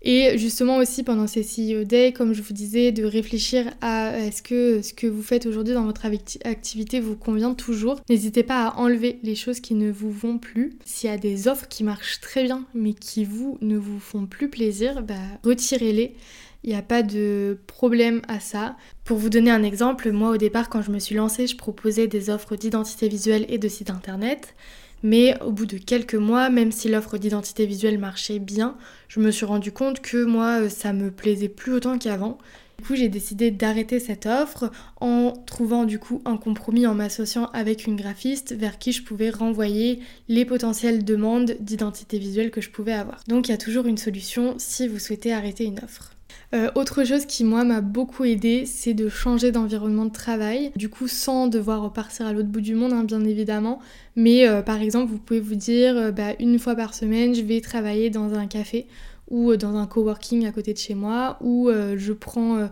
Et 0.03 0.39
justement 0.39 0.79
aussi 0.79 1.03
pendant 1.03 1.27
ces 1.27 1.43
CEO 1.43 1.85
Day, 1.85 2.13
comme 2.13 2.33
je 2.33 2.41
vous 2.41 2.55
disais, 2.55 2.91
de 2.91 3.05
réfléchir 3.05 3.71
à 3.83 4.19
est-ce 4.19 4.43
que 4.43 4.81
ce 4.81 4.95
que 4.95 5.07
vous 5.07 5.23
faites 5.23 5.47
aujourd'hui 5.47 5.75
dans 5.75 5.85
votre 5.85 6.07
activité 6.45 7.01
vous 7.01 7.17
convient 7.17 7.55
toujours? 7.55 8.01
N'hésitez 8.09 8.43
pas 8.43 8.69
à 8.69 8.77
enlever 8.79 9.19
les 9.23 9.35
choses 9.35 9.61
qui 9.61 9.75
ne 9.75 9.91
vous 9.91 10.11
vont 10.11 10.39
plus. 10.39 10.79
S'il 10.85 11.11
y 11.11 11.13
a 11.13 11.19
des 11.19 11.49
offres 11.49 11.69
qui 11.69 11.85
marchent 11.85 12.21
très 12.21 12.45
bien 12.45 12.65
mais 12.75 12.95
qui 12.95 13.25
vous 13.25 13.59
ne 13.61 13.77
vous 13.77 14.01
font 14.01 14.27
plus 14.27 14.49
plaisir, 14.49 15.03
bah, 15.03 15.15
retirez-les. 15.45 16.15
Il 16.63 16.71
n'y 16.71 16.77
a 16.77 16.83
pas 16.83 17.03
de 17.03 17.59
problème 17.67 18.21
à 18.29 18.39
ça. 18.39 18.77
Pour 19.05 19.17
vous 19.17 19.31
donner 19.31 19.51
un 19.51 19.63
exemple, 19.63 20.13
moi 20.13 20.31
au 20.31 20.37
départ 20.37 20.69
quand 20.69 20.83
je 20.83 20.91
me 20.91 20.99
suis 20.99 21.15
lancée, 21.15 21.47
je 21.47 21.57
proposais 21.57 22.07
des 22.07 22.29
offres 22.29 22.57
d'identité 22.57 23.09
visuelle 23.09 23.47
et 23.49 23.59
de 23.59 23.69
site 23.69 23.91
internet. 23.91 24.55
Mais 25.03 25.41
au 25.43 25.51
bout 25.51 25.67
de 25.67 25.79
quelques 25.79 26.15
mois, 26.15 26.51
même 26.51 26.73
si 26.73 26.89
l'offre 26.89 27.19
d'identité 27.19 27.67
visuelle 27.67 27.99
marchait 27.99 28.39
bien, 28.39 28.77
je 29.09 29.21
me 29.21 29.31
suis 29.31 29.47
rendu 29.47 29.73
compte 29.73 30.01
que 30.01 30.25
moi, 30.25 30.63
euh, 30.63 30.69
ça 30.69 30.93
me 30.93 31.11
plaisait 31.11 31.49
plus 31.49 31.73
autant 31.73 31.99
qu'avant. 31.99 32.39
Du 32.79 32.87
coup, 32.87 32.97
j'ai 32.97 33.09
décidé 33.09 33.51
d'arrêter 33.51 34.01
cette 34.01 34.25
offre 34.25 34.71
en 35.01 35.33
trouvant 35.47 35.85
du 35.85 35.99
coup 35.99 36.23
un 36.25 36.39
compromis 36.39 36.87
en 36.87 36.95
m'associant 36.95 37.51
avec 37.53 37.87
une 37.87 37.97
graphiste 37.97 38.55
vers 38.55 38.79
qui 38.79 38.93
je 38.93 39.03
pouvais 39.03 39.29
renvoyer 39.29 40.01
les 40.29 40.47
potentielles 40.47 41.05
demandes 41.05 41.57
d'identité 41.61 42.19
visuelle 42.19 42.51
que 42.51 42.63
je 42.63 42.71
pouvais 42.71 42.95
avoir. 42.95 43.21
Donc 43.29 43.49
il 43.49 43.51
y 43.51 43.55
a 43.55 43.59
toujours 43.59 43.87
une 43.87 43.99
solution 43.99 44.55
si 44.57 44.89
vous 44.89 44.99
souhaitez 44.99 45.33
arrêter 45.33 45.65
une 45.65 45.81
offre. 45.85 46.13
Euh, 46.53 46.69
autre 46.75 47.05
chose 47.05 47.27
qui 47.27 47.45
moi 47.45 47.63
m'a 47.63 47.81
beaucoup 47.81 48.25
aidé, 48.25 48.65
c'est 48.67 48.95
de 48.95 49.09
changer 49.09 49.53
d'environnement 49.53 50.05
de 50.05 50.13
travail. 50.13 50.73
Du 50.75 50.89
coup, 50.89 51.07
sans 51.07 51.47
devoir 51.47 51.83
repartir 51.83 52.27
à 52.27 52.33
l'autre 52.33 52.49
bout 52.49 52.61
du 52.61 52.75
monde, 52.75 52.93
hein, 52.93 53.05
bien 53.05 53.25
évidemment. 53.25 53.79
Mais 54.17 54.49
euh, 54.49 54.61
par 54.63 54.81
exemple, 54.83 55.13
vous 55.13 55.19
pouvez 55.19 55.41
vous 55.41 55.55
dire, 55.55 55.97
euh, 55.97 56.11
bah, 56.11 56.33
une 56.41 56.59
fois 56.59 56.75
par 56.75 56.95
semaine, 56.95 57.35
je 57.35 57.43
vais 57.43 57.61
travailler 57.61 58.11
dans 58.11 58.35
un 58.35 58.47
café 58.47 58.87
ou 59.29 59.55
dans 59.55 59.77
un 59.77 59.87
coworking 59.87 60.45
à 60.47 60.51
côté 60.51 60.73
de 60.73 60.79
chez 60.79 60.97
moi, 60.97 61.39
ou 61.41 61.71
je 61.71 62.13
prends 62.13 62.69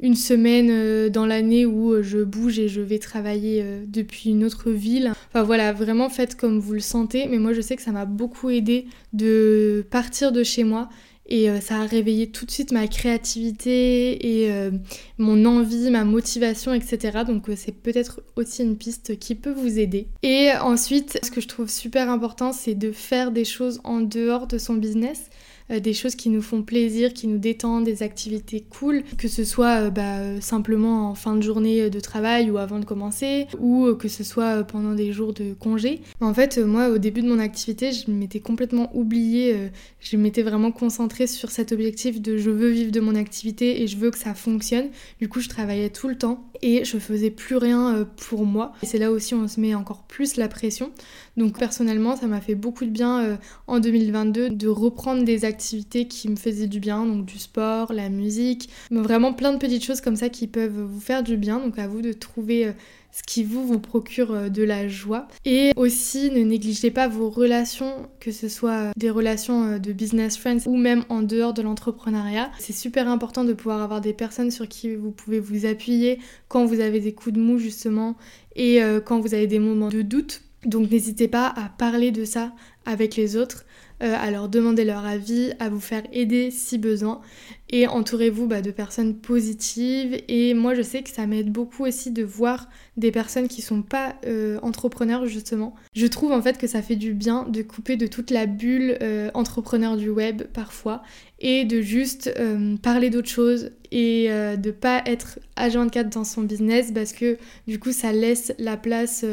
une 0.00 0.16
semaine 0.16 1.08
dans 1.08 1.24
l'année 1.24 1.66
où 1.66 2.02
je 2.02 2.24
bouge 2.24 2.58
et 2.58 2.66
je 2.66 2.80
vais 2.80 2.98
travailler 2.98 3.64
depuis 3.86 4.30
une 4.30 4.42
autre 4.42 4.72
ville. 4.72 5.12
Enfin 5.28 5.44
voilà, 5.44 5.72
vraiment 5.72 6.08
faites 6.08 6.34
comme 6.34 6.58
vous 6.58 6.72
le 6.72 6.80
sentez. 6.80 7.28
Mais 7.28 7.38
moi 7.38 7.52
je 7.52 7.60
sais 7.60 7.76
que 7.76 7.82
ça 7.82 7.92
m'a 7.92 8.06
beaucoup 8.06 8.50
aidé 8.50 8.86
de 9.12 9.86
partir 9.88 10.32
de 10.32 10.42
chez 10.42 10.64
moi 10.64 10.88
et 11.30 11.48
euh, 11.48 11.60
ça 11.60 11.76
a 11.76 11.86
réveillé 11.86 12.30
tout 12.30 12.44
de 12.44 12.50
suite 12.50 12.72
ma 12.72 12.86
créativité 12.88 14.42
et 14.42 14.52
euh, 14.52 14.70
mon 15.16 15.44
envie, 15.46 15.90
ma 15.90 16.04
motivation, 16.04 16.74
etc. 16.74 17.20
Donc 17.26 17.48
euh, 17.48 17.54
c'est 17.56 17.72
peut-être 17.72 18.20
aussi 18.36 18.62
une 18.62 18.76
piste 18.76 19.18
qui 19.18 19.36
peut 19.36 19.52
vous 19.52 19.78
aider. 19.78 20.08
Et 20.22 20.50
ensuite, 20.60 21.18
ce 21.22 21.30
que 21.30 21.40
je 21.40 21.48
trouve 21.48 21.70
super 21.70 22.10
important, 22.10 22.52
c'est 22.52 22.74
de 22.74 22.90
faire 22.90 23.30
des 23.30 23.44
choses 23.44 23.80
en 23.84 24.00
dehors 24.00 24.46
de 24.48 24.58
son 24.58 24.74
business. 24.74 25.30
Euh, 25.70 25.80
des 25.80 25.94
choses 25.94 26.14
qui 26.14 26.28
nous 26.28 26.42
font 26.42 26.62
plaisir, 26.62 27.14
qui 27.14 27.26
nous 27.26 27.38
détendent, 27.38 27.84
des 27.84 28.02
activités 28.02 28.64
cool, 28.68 29.02
que 29.18 29.28
ce 29.28 29.44
soit 29.44 29.86
euh, 29.86 29.90
bah, 29.90 30.18
euh, 30.18 30.40
simplement 30.40 31.10
en 31.10 31.14
fin 31.14 31.36
de 31.36 31.42
journée 31.42 31.90
de 31.90 32.00
travail 32.00 32.50
ou 32.50 32.58
avant 32.58 32.78
de 32.78 32.84
commencer, 32.84 33.46
ou 33.58 33.94
que 33.94 34.08
ce 34.08 34.24
soit 34.24 34.64
pendant 34.64 34.94
des 34.94 35.12
jours 35.12 35.32
de 35.32 35.54
congé. 35.54 36.00
En 36.20 36.34
fait, 36.34 36.58
moi, 36.58 36.88
au 36.88 36.98
début 36.98 37.22
de 37.22 37.28
mon 37.28 37.38
activité, 37.38 37.92
je 37.92 38.10
m'étais 38.10 38.40
complètement 38.40 38.90
oubliée, 38.94 39.70
je 40.00 40.16
m'étais 40.16 40.42
vraiment 40.42 40.72
concentrée 40.72 41.26
sur 41.26 41.50
cet 41.50 41.72
objectif 41.72 42.20
de 42.20 42.36
je 42.36 42.50
veux 42.50 42.70
vivre 42.70 42.92
de 42.92 43.00
mon 43.00 43.14
activité 43.14 43.82
et 43.82 43.86
je 43.86 43.96
veux 43.96 44.10
que 44.10 44.18
ça 44.18 44.34
fonctionne. 44.34 44.88
Du 45.20 45.28
coup, 45.28 45.40
je 45.40 45.48
travaillais 45.48 45.90
tout 45.90 46.08
le 46.08 46.16
temps 46.16 46.44
et 46.62 46.84
je 46.84 46.98
faisais 46.98 47.30
plus 47.30 47.56
rien 47.56 48.06
pour 48.28 48.44
moi. 48.46 48.72
Et 48.82 48.86
c'est 48.86 48.98
là 48.98 49.10
aussi 49.10 49.34
où 49.34 49.38
on 49.38 49.48
se 49.48 49.60
met 49.60 49.74
encore 49.74 50.02
plus 50.04 50.36
la 50.36 50.48
pression. 50.48 50.90
Donc 51.36 51.58
personnellement, 51.58 52.16
ça 52.16 52.26
m'a 52.26 52.40
fait 52.40 52.54
beaucoup 52.54 52.84
de 52.84 52.90
bien 52.90 53.38
en 53.66 53.80
2022 53.80 54.50
de 54.50 54.68
reprendre 54.68 55.24
des 55.24 55.44
activités 55.44 56.06
qui 56.06 56.28
me 56.28 56.36
faisaient 56.36 56.66
du 56.66 56.80
bien, 56.80 57.06
donc 57.06 57.24
du 57.24 57.38
sport, 57.38 57.92
la 57.92 58.08
musique, 58.08 58.70
vraiment 58.90 59.32
plein 59.32 59.52
de 59.52 59.58
petites 59.58 59.84
choses 59.84 60.00
comme 60.00 60.16
ça 60.16 60.28
qui 60.28 60.46
peuvent 60.46 60.80
vous 60.80 61.00
faire 61.00 61.22
du 61.22 61.36
bien. 61.36 61.60
Donc 61.60 61.78
à 61.78 61.86
vous 61.86 62.02
de 62.02 62.12
trouver 62.12 62.66
euh, 62.66 62.72
ce 63.12 63.22
qui 63.22 63.42
vous 63.44 63.66
vous 63.66 63.80
procure 63.80 64.32
euh, 64.32 64.48
de 64.48 64.62
la 64.62 64.88
joie. 64.88 65.28
Et 65.44 65.72
aussi, 65.76 66.30
ne 66.30 66.42
négligez 66.42 66.90
pas 66.90 67.08
vos 67.08 67.30
relations, 67.30 68.08
que 68.20 68.32
ce 68.32 68.48
soit 68.48 68.70
euh, 68.70 68.90
des 68.96 69.10
relations 69.10 69.78
de 69.78 69.92
business 69.92 70.36
friends 70.36 70.66
ou 70.66 70.76
même 70.76 71.04
en 71.08 71.22
dehors 71.22 71.54
de 71.54 71.62
l'entrepreneuriat. 71.62 72.50
C'est 72.58 72.72
super 72.72 73.08
important 73.08 73.44
de 73.44 73.52
pouvoir 73.52 73.82
avoir 73.82 74.00
des 74.00 74.12
personnes 74.12 74.50
sur 74.50 74.68
qui 74.68 74.94
vous 74.94 75.10
pouvez 75.10 75.40
vous 75.40 75.66
appuyer 75.66 76.18
quand 76.48 76.64
vous 76.64 76.80
avez 76.80 77.00
des 77.00 77.12
coups 77.12 77.34
de 77.34 77.40
mou 77.40 77.58
justement 77.58 78.16
et 78.56 78.80
quand 79.04 79.20
vous 79.20 79.32
avez 79.32 79.46
des 79.46 79.60
moments 79.60 79.88
de 79.88 80.02
doute. 80.02 80.42
Donc 80.64 80.90
n'hésitez 80.90 81.28
pas 81.28 81.46
à 81.46 81.68
parler 81.68 82.10
de 82.12 82.24
ça 82.24 82.52
avec 82.84 83.16
les 83.16 83.36
autres. 83.36 83.64
Euh, 84.02 84.16
à 84.18 84.30
leur 84.30 84.48
demander 84.48 84.86
leur 84.86 85.04
avis, 85.04 85.52
à 85.58 85.68
vous 85.68 85.78
faire 85.78 86.04
aider 86.10 86.50
si 86.50 86.78
besoin. 86.78 87.20
Et 87.68 87.86
entourez-vous 87.86 88.46
bah, 88.46 88.62
de 88.62 88.70
personnes 88.70 89.14
positives. 89.14 90.18
Et 90.26 90.54
moi, 90.54 90.74
je 90.74 90.80
sais 90.80 91.02
que 91.02 91.10
ça 91.10 91.26
m'aide 91.26 91.52
beaucoup 91.52 91.84
aussi 91.84 92.10
de 92.10 92.24
voir 92.24 92.70
des 92.96 93.10
personnes 93.10 93.46
qui 93.46 93.60
sont 93.60 93.82
pas 93.82 94.14
euh, 94.24 94.58
entrepreneurs, 94.62 95.26
justement. 95.26 95.74
Je 95.92 96.06
trouve 96.06 96.32
en 96.32 96.40
fait 96.40 96.56
que 96.56 96.66
ça 96.66 96.80
fait 96.80 96.96
du 96.96 97.12
bien 97.12 97.44
de 97.46 97.60
couper 97.60 97.96
de 97.96 98.06
toute 98.06 98.30
la 98.30 98.46
bulle 98.46 98.96
euh, 99.02 99.30
entrepreneur 99.34 99.98
du 99.98 100.08
web 100.08 100.44
parfois 100.44 101.02
et 101.38 101.66
de 101.66 101.82
juste 101.82 102.34
parler 102.82 103.08
d'autre 103.08 103.28
chose 103.28 103.70
et 103.92 104.28
de 104.28 104.70
pas 104.70 105.02
être 105.06 105.38
H24 105.56 106.10
dans 106.10 106.24
son 106.24 106.42
business 106.42 106.92
parce 106.92 107.14
que 107.14 107.38
du 107.66 107.78
coup, 107.78 107.92
ça 107.92 108.12
laisse 108.12 108.52
la 108.58 108.76
place 108.76 109.24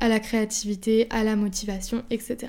à 0.00 0.08
la 0.08 0.20
créativité, 0.20 1.06
à 1.10 1.24
la 1.24 1.36
motivation, 1.36 2.02
etc. 2.10 2.48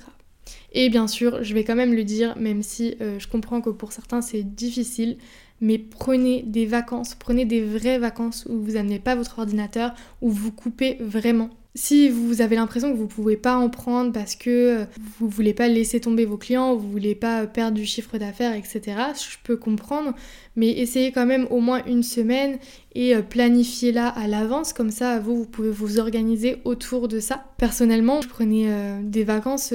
Et 0.74 0.90
bien 0.90 1.08
sûr, 1.08 1.44
je 1.44 1.54
vais 1.54 1.64
quand 1.64 1.76
même 1.76 1.94
le 1.94 2.04
dire, 2.04 2.36
même 2.38 2.64
si 2.64 2.96
euh, 3.00 3.20
je 3.20 3.28
comprends 3.28 3.62
que 3.62 3.70
pour 3.70 3.92
certains 3.92 4.22
c'est 4.22 4.44
difficile, 4.44 5.18
mais 5.62 5.78
prenez 5.78 6.44
des 6.44 6.66
vacances, 6.66 7.16
prenez 7.16 7.46
des 7.46 7.62
vraies 7.62 8.00
vacances 8.00 8.46
où 8.50 8.62
vous 8.62 8.74
n'amenez 8.74 9.00
pas 9.00 9.16
votre 9.16 9.40
ordinateur, 9.40 9.94
où 10.22 10.30
vous 10.30 10.52
coupez 10.52 10.98
vraiment. 11.00 11.50
Si 11.76 12.08
vous 12.08 12.42
avez 12.42 12.56
l'impression 12.56 12.92
que 12.92 12.98
vous 12.98 13.06
ne 13.06 13.10
pouvez 13.10 13.36
pas 13.36 13.56
en 13.56 13.68
prendre 13.68 14.12
parce 14.12 14.36
que 14.36 14.82
euh, 14.82 14.86
vous 15.20 15.28
voulez 15.28 15.56
pas 15.56 15.68
laisser 15.68 16.00
tomber 16.00 16.24
vos 16.24 16.38
clients, 16.38 16.76
vous 16.76 16.88
voulez 16.88 17.16
pas 17.16 17.48
perdre 17.48 17.76
du 17.76 17.86
chiffre 17.86 18.20
d'affaires, 18.20 18.54
etc., 18.54 18.82
je 19.16 19.38
peux 19.44 19.58
comprendre, 19.58 20.14
mais 20.56 20.70
essayez 20.70 21.12
quand 21.12 21.26
même 21.26 21.48
au 21.50 21.62
moins 21.62 21.84
une 21.86 22.04
semaine 22.04 22.60
et 22.94 23.16
euh, 23.16 23.24
planifiez-la 23.24 24.08
à 24.08 24.28
l'avance, 24.28 24.72
comme 24.72 24.92
ça 24.92 25.18
vous, 25.18 25.36
vous 25.36 25.46
pouvez 25.48 25.72
vous 25.72 25.98
organiser 25.98 26.58
autour 26.64 27.08
de 27.08 27.20
ça. 27.20 27.44
Personnellement, 27.58 28.22
je 28.22 28.28
prenais 28.28 28.66
euh, 28.68 29.02
des 29.02 29.24
vacances 29.24 29.74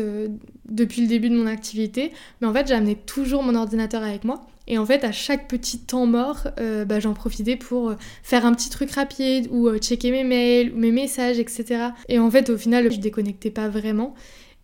depuis 0.68 1.02
le 1.02 1.08
début 1.08 1.30
de 1.30 1.36
mon 1.36 1.46
activité, 1.46 2.12
mais 2.40 2.46
en 2.46 2.52
fait 2.52 2.68
j'amenais 2.68 2.94
toujours 2.94 3.42
mon 3.42 3.56
ordinateur 3.56 4.04
avec 4.04 4.22
moi 4.22 4.46
et 4.68 4.76
en 4.76 4.84
fait, 4.84 5.02
à 5.02 5.12
chaque 5.12 5.48
petit 5.48 5.78
temps 5.78 6.04
mort, 6.04 6.46
euh, 6.60 6.84
bah, 6.84 7.00
j'en 7.00 7.14
profitais 7.14 7.56
pour 7.56 7.88
euh, 7.88 7.94
faire 8.22 8.44
un 8.44 8.52
petit 8.52 8.68
truc 8.68 8.90
rapide 8.90 9.48
ou 9.50 9.66
euh, 9.66 9.78
checker 9.78 10.10
mes 10.10 10.24
mails, 10.24 10.72
mes 10.74 10.92
messages, 10.92 11.38
etc. 11.38 11.88
Et 12.10 12.18
en 12.18 12.30
fait, 12.30 12.50
au 12.50 12.58
final, 12.58 12.92
je 12.92 13.00
déconnectais 13.00 13.50
pas 13.50 13.68
vraiment. 13.68 14.14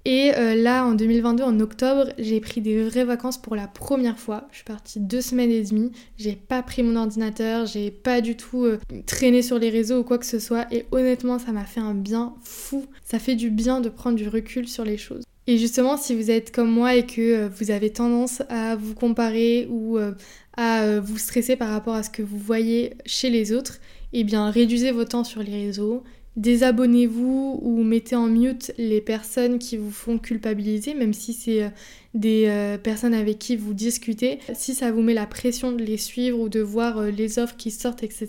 Et 0.07 0.33
là, 0.33 0.85
en 0.85 0.93
2022, 0.93 1.43
en 1.45 1.61
octobre, 1.61 2.13
j'ai 2.19 2.39
pris 2.39 2.61
des 2.61 2.85
vraies 2.85 3.07
vacances 3.07 3.39
pour 3.39 3.57
la 3.57 3.67
première 3.67 4.19
fois. 4.19 4.49
Je 4.51 4.57
suis 4.57 4.65
partie 4.65 5.01
deux 5.01 5.23
semaines 5.23 5.51
et 5.51 5.63
demie. 5.63 5.93
J'ai 6.19 6.37
pas 6.37 6.63
pris 6.63 6.83
mon 6.83 6.95
ordinateur, 6.97 7.65
j'ai 7.65 7.91
pas 7.91 8.21
du 8.21 8.37
tout 8.37 8.67
traîné 9.07 9.41
sur 9.41 9.59
les 9.59 9.71
réseaux 9.71 10.01
ou 10.01 10.05
quoi 10.05 10.19
que 10.19 10.27
ce 10.27 10.39
soit. 10.39 10.67
Et 10.71 10.85
honnêtement, 10.93 11.39
ça 11.39 11.53
m'a 11.53 11.65
fait 11.65 11.81
un 11.81 11.95
bien 11.95 12.35
fou. 12.43 12.85
Ça 13.03 13.19
fait 13.19 13.35
du 13.35 13.49
bien 13.49 13.81
de 13.81 13.89
prendre 13.89 14.17
du 14.17 14.29
recul 14.29 14.69
sur 14.69 14.85
les 14.85 14.99
choses. 14.99 15.25
Et 15.47 15.59
justement, 15.59 15.97
si 15.97 16.15
vous 16.15 16.31
êtes 16.31 16.51
comme 16.53 16.71
moi 16.71 16.95
et 16.95 17.05
que 17.05 17.21
euh, 17.21 17.49
vous 17.49 17.71
avez 17.71 17.91
tendance 17.91 18.43
à 18.49 18.77
vous 18.77 18.95
comparer 18.95 19.67
ou 19.69 19.99
euh, 19.99 20.13
à 20.57 20.85
euh, 20.85 21.01
vous 21.01 21.19
stresser 21.19 21.57
par 21.57 21.69
rapport 21.69 21.95
à 21.95 22.03
ce 22.03 22.11
que 22.11 22.23
vous 22.23 22.39
voyez 22.39 22.95
chez 23.05 23.29
les 23.29 23.53
autres, 23.53 23.79
eh 24.15 24.25
bien 24.25 24.51
réduisez 24.51 24.91
vos 24.91 25.05
temps 25.05 25.25
sur 25.25 25.43
les 25.43 25.67
réseaux, 25.67 26.03
désabonnez-vous 26.37 27.61
ou 27.63 27.83
mettez 27.83 28.17
en 28.17 28.27
mute 28.27 28.73
les 28.79 29.03
personnes 29.03 29.59
qui 29.59 29.77
vous 29.77 29.91
font 29.91 30.19
culpabiliser, 30.19 30.95
même 30.95 31.13
si 31.13 31.33
c'est 31.35 31.71
des 32.15 32.77
personnes 32.83 33.15
avec 33.15 33.39
qui 33.39 33.57
vous 33.57 33.75
discutez. 33.75 34.39
Si 34.53 34.75
ça 34.75 34.91
vous 34.91 35.03
met 35.03 35.15
la 35.15 35.27
pression 35.27 35.73
de 35.73 35.83
les 35.83 35.97
suivre 35.97 36.39
ou 36.41 36.49
de 36.49 36.61
voir 36.61 37.03
les 37.03 37.39
offres 37.39 37.57
qui 37.57 37.71
sortent, 37.71 38.03
etc., 38.03 38.29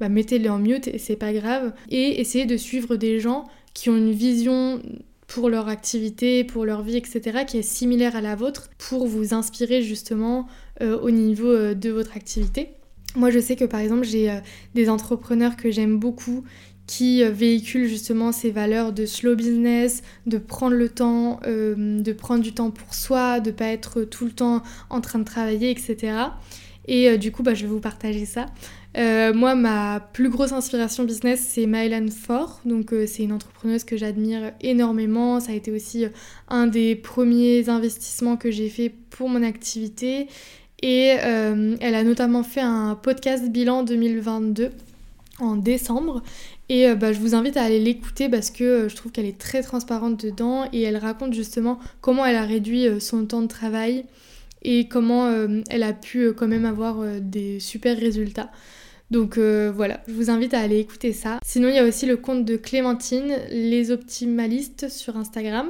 bah 0.00 0.08
mettez-les 0.08 0.48
en 0.48 0.58
mute 0.58 0.88
et 0.88 0.98
c'est 0.98 1.16
pas 1.16 1.32
grave. 1.32 1.72
Et 1.90 2.20
essayez 2.20 2.46
de 2.46 2.56
suivre 2.56 2.96
des 2.96 3.20
gens 3.20 3.44
qui 3.72 3.88
ont 3.90 3.96
une 3.96 4.12
vision 4.12 4.80
pour 5.28 5.50
leur 5.50 5.68
activité, 5.68 6.42
pour 6.42 6.64
leur 6.64 6.82
vie, 6.82 6.96
etc., 6.96 7.44
qui 7.46 7.58
est 7.58 7.62
similaire 7.62 8.16
à 8.16 8.20
la 8.20 8.34
vôtre, 8.34 8.70
pour 8.78 9.06
vous 9.06 9.34
inspirer 9.34 9.82
justement 9.82 10.48
euh, 10.80 10.98
au 10.98 11.10
niveau 11.10 11.48
euh, 11.48 11.74
de 11.74 11.90
votre 11.90 12.16
activité. 12.16 12.70
Moi, 13.14 13.30
je 13.30 13.38
sais 13.38 13.54
que 13.54 13.66
par 13.66 13.80
exemple, 13.80 14.04
j'ai 14.04 14.30
euh, 14.30 14.40
des 14.74 14.88
entrepreneurs 14.88 15.56
que 15.56 15.70
j'aime 15.70 15.98
beaucoup 15.98 16.44
qui 16.86 17.22
véhiculent 17.22 17.86
justement 17.86 18.32
ces 18.32 18.50
valeurs 18.50 18.94
de 18.94 19.04
slow 19.04 19.36
business, 19.36 20.02
de 20.24 20.38
prendre 20.38 20.74
le 20.74 20.88
temps, 20.88 21.38
de 21.44 22.12
prendre 22.14 22.42
du 22.42 22.54
temps 22.54 22.70
pour 22.70 22.94
soi, 22.94 23.40
de 23.40 23.50
pas 23.50 23.66
être 23.66 24.04
tout 24.04 24.24
le 24.24 24.30
temps 24.30 24.62
en 24.88 25.02
train 25.02 25.18
de 25.18 25.24
travailler, 25.24 25.70
etc. 25.70 26.14
Et 26.86 27.18
du 27.18 27.30
coup, 27.30 27.42
bah, 27.42 27.52
je 27.52 27.66
vais 27.66 27.68
vous 27.68 27.80
partager 27.80 28.24
ça. 28.24 28.46
Euh, 28.98 29.32
moi, 29.32 29.54
ma 29.54 30.00
plus 30.00 30.28
grosse 30.28 30.52
inspiration 30.52 31.04
business, 31.04 31.46
c'est 31.48 31.66
Mylan 31.66 32.08
Ford. 32.08 32.60
Donc, 32.64 32.92
euh, 32.92 33.06
c'est 33.06 33.22
une 33.22 33.32
entrepreneuse 33.32 33.84
que 33.84 33.96
j'admire 33.96 34.52
énormément. 34.60 35.38
Ça 35.38 35.52
a 35.52 35.54
été 35.54 35.70
aussi 35.70 36.04
euh, 36.04 36.08
un 36.48 36.66
des 36.66 36.96
premiers 36.96 37.68
investissements 37.68 38.36
que 38.36 38.50
j'ai 38.50 38.68
fait 38.68 38.92
pour 39.10 39.28
mon 39.28 39.42
activité. 39.42 40.26
Et 40.80 41.06
elle 41.08 41.94
a 41.96 42.04
notamment 42.04 42.44
fait 42.44 42.60
un 42.60 42.94
podcast 42.94 43.50
bilan 43.50 43.82
2022 43.82 44.70
en 45.40 45.56
décembre. 45.56 46.22
Et 46.68 46.94
bah, 46.94 47.12
je 47.12 47.18
vous 47.18 47.34
invite 47.34 47.56
à 47.56 47.64
aller 47.64 47.80
l'écouter 47.80 48.28
parce 48.28 48.52
que 48.52 48.86
je 48.88 48.94
trouve 48.94 49.10
qu'elle 49.10 49.26
est 49.26 49.38
très 49.38 49.62
transparente 49.62 50.24
dedans 50.24 50.68
et 50.72 50.82
elle 50.82 50.96
raconte 50.96 51.34
justement 51.34 51.80
comment 52.00 52.24
elle 52.24 52.36
a 52.36 52.44
réduit 52.44 52.86
son 53.00 53.26
temps 53.26 53.42
de 53.42 53.48
travail 53.48 54.04
et 54.62 54.86
comment 54.86 55.28
elle 55.68 55.82
a 55.82 55.92
pu 55.92 56.32
quand 56.32 56.46
même 56.46 56.64
avoir 56.64 57.02
des 57.20 57.58
super 57.58 57.98
résultats. 57.98 58.52
Donc 59.10 59.38
euh, 59.38 59.72
voilà, 59.74 60.02
je 60.06 60.12
vous 60.12 60.30
invite 60.30 60.52
à 60.52 60.60
aller 60.60 60.78
écouter 60.78 61.12
ça. 61.12 61.38
Sinon, 61.44 61.68
il 61.68 61.74
y 61.74 61.78
a 61.78 61.84
aussi 61.84 62.04
le 62.04 62.16
compte 62.16 62.44
de 62.44 62.56
Clémentine, 62.56 63.38
les 63.50 63.90
optimalistes 63.90 64.90
sur 64.90 65.16
Instagram, 65.16 65.68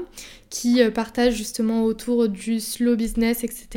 qui 0.50 0.82
euh, 0.82 0.90
partage 0.90 1.34
justement 1.34 1.84
autour 1.84 2.28
du 2.28 2.58
slow 2.58 2.96
business, 2.96 3.44
etc. 3.44 3.68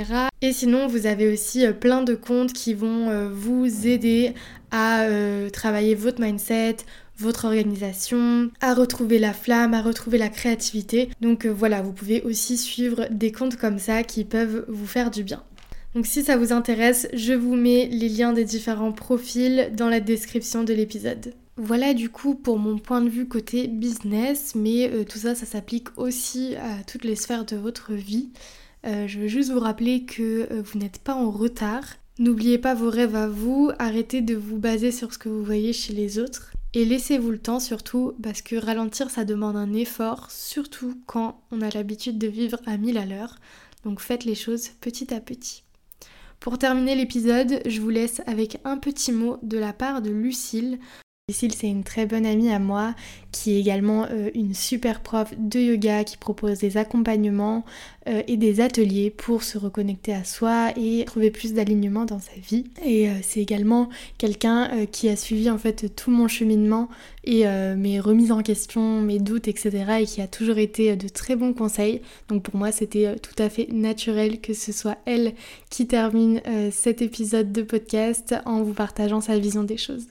Et 0.41 0.51
sinon, 0.51 0.87
vous 0.87 1.05
avez 1.05 1.31
aussi 1.31 1.65
euh, 1.65 1.73
plein 1.73 2.01
de 2.01 2.15
comptes 2.15 2.53
qui 2.53 2.73
vont 2.73 3.29
vous 3.29 3.87
aider 3.87 4.33
à 4.71 5.05
travailler 5.51 5.95
votre 5.95 6.21
mindset, 6.21 6.77
votre 7.17 7.45
organisation, 7.45 8.49
à 8.61 8.73
retrouver 8.73 9.19
la 9.19 9.33
flamme, 9.33 9.73
à 9.73 9.81
retrouver 9.81 10.17
la 10.17 10.29
créativité. 10.29 11.09
Donc 11.19 11.45
voilà, 11.45 11.81
vous 11.81 11.91
pouvez 11.91 12.21
aussi 12.21 12.57
suivre 12.57 13.07
des 13.11 13.31
comptes 13.31 13.57
comme 13.57 13.79
ça 13.79 14.03
qui 14.03 14.23
peuvent 14.23 14.65
vous 14.67 14.87
faire 14.87 15.11
du 15.11 15.23
bien. 15.23 15.43
Donc 15.93 16.05
si 16.05 16.23
ça 16.23 16.37
vous 16.37 16.53
intéresse, 16.53 17.07
je 17.13 17.33
vous 17.33 17.55
mets 17.55 17.87
les 17.91 18.07
liens 18.07 18.31
des 18.31 18.45
différents 18.45 18.93
profils 18.93 19.71
dans 19.75 19.89
la 19.89 19.99
description 19.99 20.63
de 20.63 20.73
l'épisode. 20.73 21.33
Voilà 21.57 21.93
du 21.93 22.09
coup 22.09 22.33
pour 22.33 22.57
mon 22.57 22.77
point 22.77 23.01
de 23.01 23.09
vue 23.09 23.27
côté 23.27 23.67
business, 23.67 24.53
mais 24.55 24.89
euh, 24.89 25.03
tout 25.03 25.19
ça, 25.19 25.35
ça 25.35 25.45
s'applique 25.45 25.89
aussi 25.97 26.55
à 26.55 26.83
toutes 26.83 27.03
les 27.03 27.17
sphères 27.17 27.45
de 27.45 27.57
votre 27.57 27.93
vie. 27.93 28.29
Euh, 28.87 29.05
je 29.07 29.19
veux 29.19 29.27
juste 29.27 29.51
vous 29.51 29.59
rappeler 29.59 30.05
que 30.05 30.47
euh, 30.51 30.61
vous 30.63 30.79
n'êtes 30.79 30.99
pas 30.99 31.13
en 31.13 31.29
retard 31.29 31.83
N'oubliez 32.19 32.57
pas 32.57 32.73
vos 32.73 32.89
rêves 32.89 33.15
à 33.15 33.27
vous, 33.27 33.71
arrêtez 33.79 34.21
de 34.21 34.35
vous 34.35 34.57
baser 34.57 34.91
sur 34.91 35.13
ce 35.13 35.17
que 35.17 35.29
vous 35.29 35.43
voyez 35.43 35.73
chez 35.73 35.93
les 35.93 36.19
autres 36.19 36.51
et 36.73 36.85
laissez-vous 36.85 37.31
le 37.31 37.39
temps 37.39 37.59
surtout 37.59 38.13
parce 38.21 38.41
que 38.41 38.55
ralentir 38.55 39.09
ça 39.09 39.25
demande 39.25 39.55
un 39.57 39.73
effort, 39.73 40.29
surtout 40.29 41.01
quand 41.05 41.41
on 41.51 41.61
a 41.61 41.69
l'habitude 41.69 42.17
de 42.17 42.27
vivre 42.27 42.59
à 42.65 42.77
1000 42.77 42.97
à 42.97 43.05
l'heure. 43.05 43.37
Donc 43.83 44.01
faites 44.01 44.25
les 44.25 44.35
choses 44.35 44.69
petit 44.81 45.13
à 45.13 45.19
petit. 45.19 45.63
Pour 46.41 46.57
terminer 46.57 46.95
l'épisode, 46.95 47.61
je 47.67 47.79
vous 47.79 47.91
laisse 47.91 48.23
avec 48.25 48.57
un 48.63 48.77
petit 48.79 49.11
mot 49.11 49.37
de 49.43 49.59
la 49.59 49.73
part 49.73 50.01
de 50.01 50.09
Lucille, 50.09 50.79
Cécile, 51.31 51.53
c'est 51.53 51.69
une 51.69 51.85
très 51.85 52.05
bonne 52.05 52.25
amie 52.25 52.51
à 52.51 52.59
moi 52.59 52.93
qui 53.31 53.53
est 53.53 53.59
également 53.59 54.05
euh, 54.11 54.29
une 54.35 54.53
super 54.53 54.99
prof 54.99 55.33
de 55.37 55.59
yoga 55.59 56.03
qui 56.03 56.17
propose 56.17 56.59
des 56.59 56.75
accompagnements 56.75 57.63
euh, 58.09 58.21
et 58.27 58.35
des 58.35 58.59
ateliers 58.59 59.09
pour 59.09 59.43
se 59.43 59.57
reconnecter 59.57 60.13
à 60.13 60.25
soi 60.25 60.71
et 60.75 61.05
trouver 61.05 61.31
plus 61.31 61.53
d'alignement 61.53 62.03
dans 62.03 62.19
sa 62.19 62.33
vie. 62.35 62.65
Et 62.83 63.07
euh, 63.07 63.13
c'est 63.21 63.39
également 63.39 63.87
quelqu'un 64.17 64.85
qui 64.91 65.07
a 65.07 65.15
suivi 65.15 65.49
en 65.49 65.57
fait 65.57 65.95
tout 65.95 66.11
mon 66.11 66.27
cheminement 66.27 66.89
et 67.23 67.45
mes 67.77 67.99
remises 67.99 68.31
en 68.31 68.41
question, 68.41 68.99
mes 68.99 69.19
doutes, 69.19 69.47
etc. 69.47 69.85
et 70.01 70.05
qui 70.05 70.21
a 70.21 70.27
toujours 70.27 70.57
été 70.57 70.95
de 70.95 71.07
très 71.07 71.35
bons 71.35 71.53
conseils. 71.53 72.01
Donc 72.27 72.43
pour 72.43 72.55
moi, 72.55 72.71
c'était 72.71 73.15
tout 73.19 73.35
à 73.41 73.49
fait 73.49 73.67
naturel 73.71 74.41
que 74.41 74.53
ce 74.53 74.71
soit 74.71 74.97
elle 75.05 75.33
qui 75.69 75.87
termine 75.87 76.41
cet 76.71 77.01
épisode 77.01 77.51
de 77.51 77.61
podcast 77.61 78.35
en 78.45 78.63
vous 78.63 78.73
partageant 78.73 79.21
sa 79.21 79.37
vision 79.37 79.63
des 79.63 79.77
choses. 79.77 80.07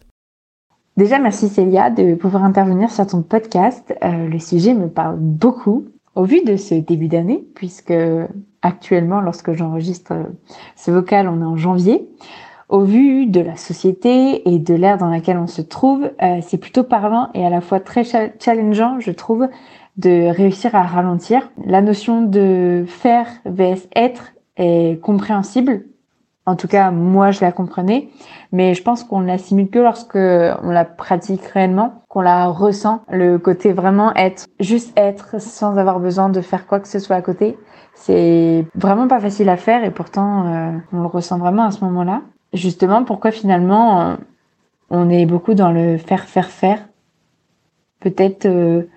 Déjà, 1.00 1.18
merci 1.18 1.48
Célia 1.48 1.88
de 1.88 2.14
pouvoir 2.14 2.44
intervenir 2.44 2.90
sur 2.90 3.06
ton 3.06 3.22
podcast. 3.22 3.96
Euh, 4.04 4.28
le 4.28 4.38
sujet 4.38 4.74
me 4.74 4.86
parle 4.86 5.16
beaucoup 5.18 5.86
au 6.14 6.24
vu 6.24 6.44
de 6.44 6.56
ce 6.56 6.74
début 6.74 7.08
d'année, 7.08 7.42
puisque 7.54 7.94
actuellement, 8.60 9.22
lorsque 9.22 9.52
j'enregistre 9.52 10.12
ce 10.76 10.90
vocal, 10.90 11.26
on 11.26 11.40
est 11.40 11.46
en 11.46 11.56
janvier. 11.56 12.06
Au 12.68 12.80
vu 12.80 13.24
de 13.24 13.40
la 13.40 13.56
société 13.56 14.46
et 14.46 14.58
de 14.58 14.74
l'ère 14.74 14.98
dans 14.98 15.08
laquelle 15.08 15.38
on 15.38 15.46
se 15.46 15.62
trouve, 15.62 16.10
euh, 16.22 16.40
c'est 16.42 16.58
plutôt 16.58 16.84
parlant 16.84 17.30
et 17.32 17.46
à 17.46 17.48
la 17.48 17.62
fois 17.62 17.80
très 17.80 18.04
challengeant, 18.04 19.00
je 19.00 19.12
trouve, 19.12 19.48
de 19.96 20.28
réussir 20.28 20.74
à 20.74 20.82
ralentir. 20.82 21.50
La 21.64 21.80
notion 21.80 22.20
de 22.20 22.84
faire 22.86 23.26
vs 23.46 23.88
être 23.96 24.34
est 24.58 25.00
compréhensible 25.00 25.84
en 26.50 26.56
tout 26.56 26.66
cas, 26.66 26.90
moi, 26.90 27.30
je 27.30 27.40
la 27.42 27.52
comprenais, 27.52 28.08
mais 28.50 28.74
je 28.74 28.82
pense 28.82 29.04
qu'on 29.04 29.20
l'assimile 29.20 29.70
que 29.70 29.78
lorsque 29.78 30.16
on 30.16 30.70
la 30.70 30.84
pratique 30.84 31.44
réellement, 31.44 32.02
qu'on 32.08 32.22
la 32.22 32.48
ressent. 32.48 33.02
Le 33.08 33.38
côté 33.38 33.72
vraiment 33.72 34.12
être, 34.16 34.46
juste 34.58 34.92
être, 34.98 35.40
sans 35.40 35.78
avoir 35.78 36.00
besoin 36.00 36.28
de 36.28 36.40
faire 36.40 36.66
quoi 36.66 36.80
que 36.80 36.88
ce 36.88 36.98
soit 36.98 37.14
à 37.14 37.22
côté, 37.22 37.56
c'est 37.94 38.66
vraiment 38.74 39.06
pas 39.06 39.20
facile 39.20 39.48
à 39.48 39.56
faire 39.56 39.84
et 39.84 39.92
pourtant, 39.92 40.46
euh, 40.46 40.72
on 40.92 41.02
le 41.02 41.06
ressent 41.06 41.38
vraiment 41.38 41.66
à 41.66 41.70
ce 41.70 41.84
moment-là. 41.84 42.22
Justement, 42.52 43.04
pourquoi 43.04 43.30
finalement, 43.30 44.00
euh, 44.00 44.16
on 44.90 45.08
est 45.08 45.26
beaucoup 45.26 45.54
dans 45.54 45.70
le 45.70 45.98
faire, 45.98 46.24
faire, 46.24 46.50
faire? 46.50 46.84
Peut-être 48.00 48.46
euh, 48.46 48.88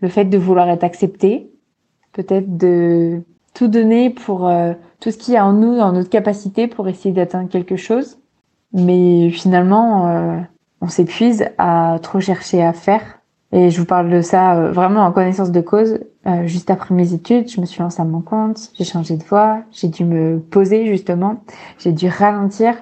le 0.00 0.08
fait 0.08 0.24
de 0.24 0.38
vouloir 0.38 0.70
être 0.70 0.84
accepté, 0.84 1.50
peut-être 2.12 2.56
de 2.56 3.22
tout 3.60 3.68
donner 3.68 4.08
pour 4.08 4.48
euh, 4.48 4.72
tout 5.00 5.10
ce 5.10 5.18
qu'il 5.18 5.34
y 5.34 5.36
a 5.36 5.44
en 5.44 5.52
nous, 5.52 5.76
dans 5.76 5.92
notre 5.92 6.08
capacité 6.08 6.66
pour 6.66 6.88
essayer 6.88 7.12
d'atteindre 7.12 7.50
quelque 7.50 7.76
chose. 7.76 8.16
Mais 8.72 9.28
finalement, 9.28 10.08
euh, 10.08 10.38
on 10.80 10.88
s'épuise 10.88 11.44
à 11.58 11.98
trop 12.00 12.20
chercher 12.20 12.62
à 12.62 12.72
faire. 12.72 13.02
Et 13.52 13.68
je 13.68 13.78
vous 13.78 13.84
parle 13.84 14.08
de 14.08 14.22
ça 14.22 14.56
euh, 14.56 14.72
vraiment 14.72 15.02
en 15.02 15.12
connaissance 15.12 15.50
de 15.50 15.60
cause. 15.60 15.98
juste 16.46 16.70
après 16.70 16.94
mes 16.94 17.12
études, 17.12 17.50
je 17.50 17.60
me 17.60 17.66
suis 17.66 17.82
lancée 17.82 18.00
à 18.00 18.06
mon 18.06 18.22
compte, 18.22 18.70
j'ai 18.78 18.84
changé 18.84 19.18
de 19.18 19.24
voie, 19.24 19.58
j'ai 19.72 19.88
dû 19.88 20.06
me 20.06 20.38
poser 20.38 20.86
justement, 20.86 21.42
j'ai 21.78 21.92
dû 21.92 22.08
ralentir 22.08 22.74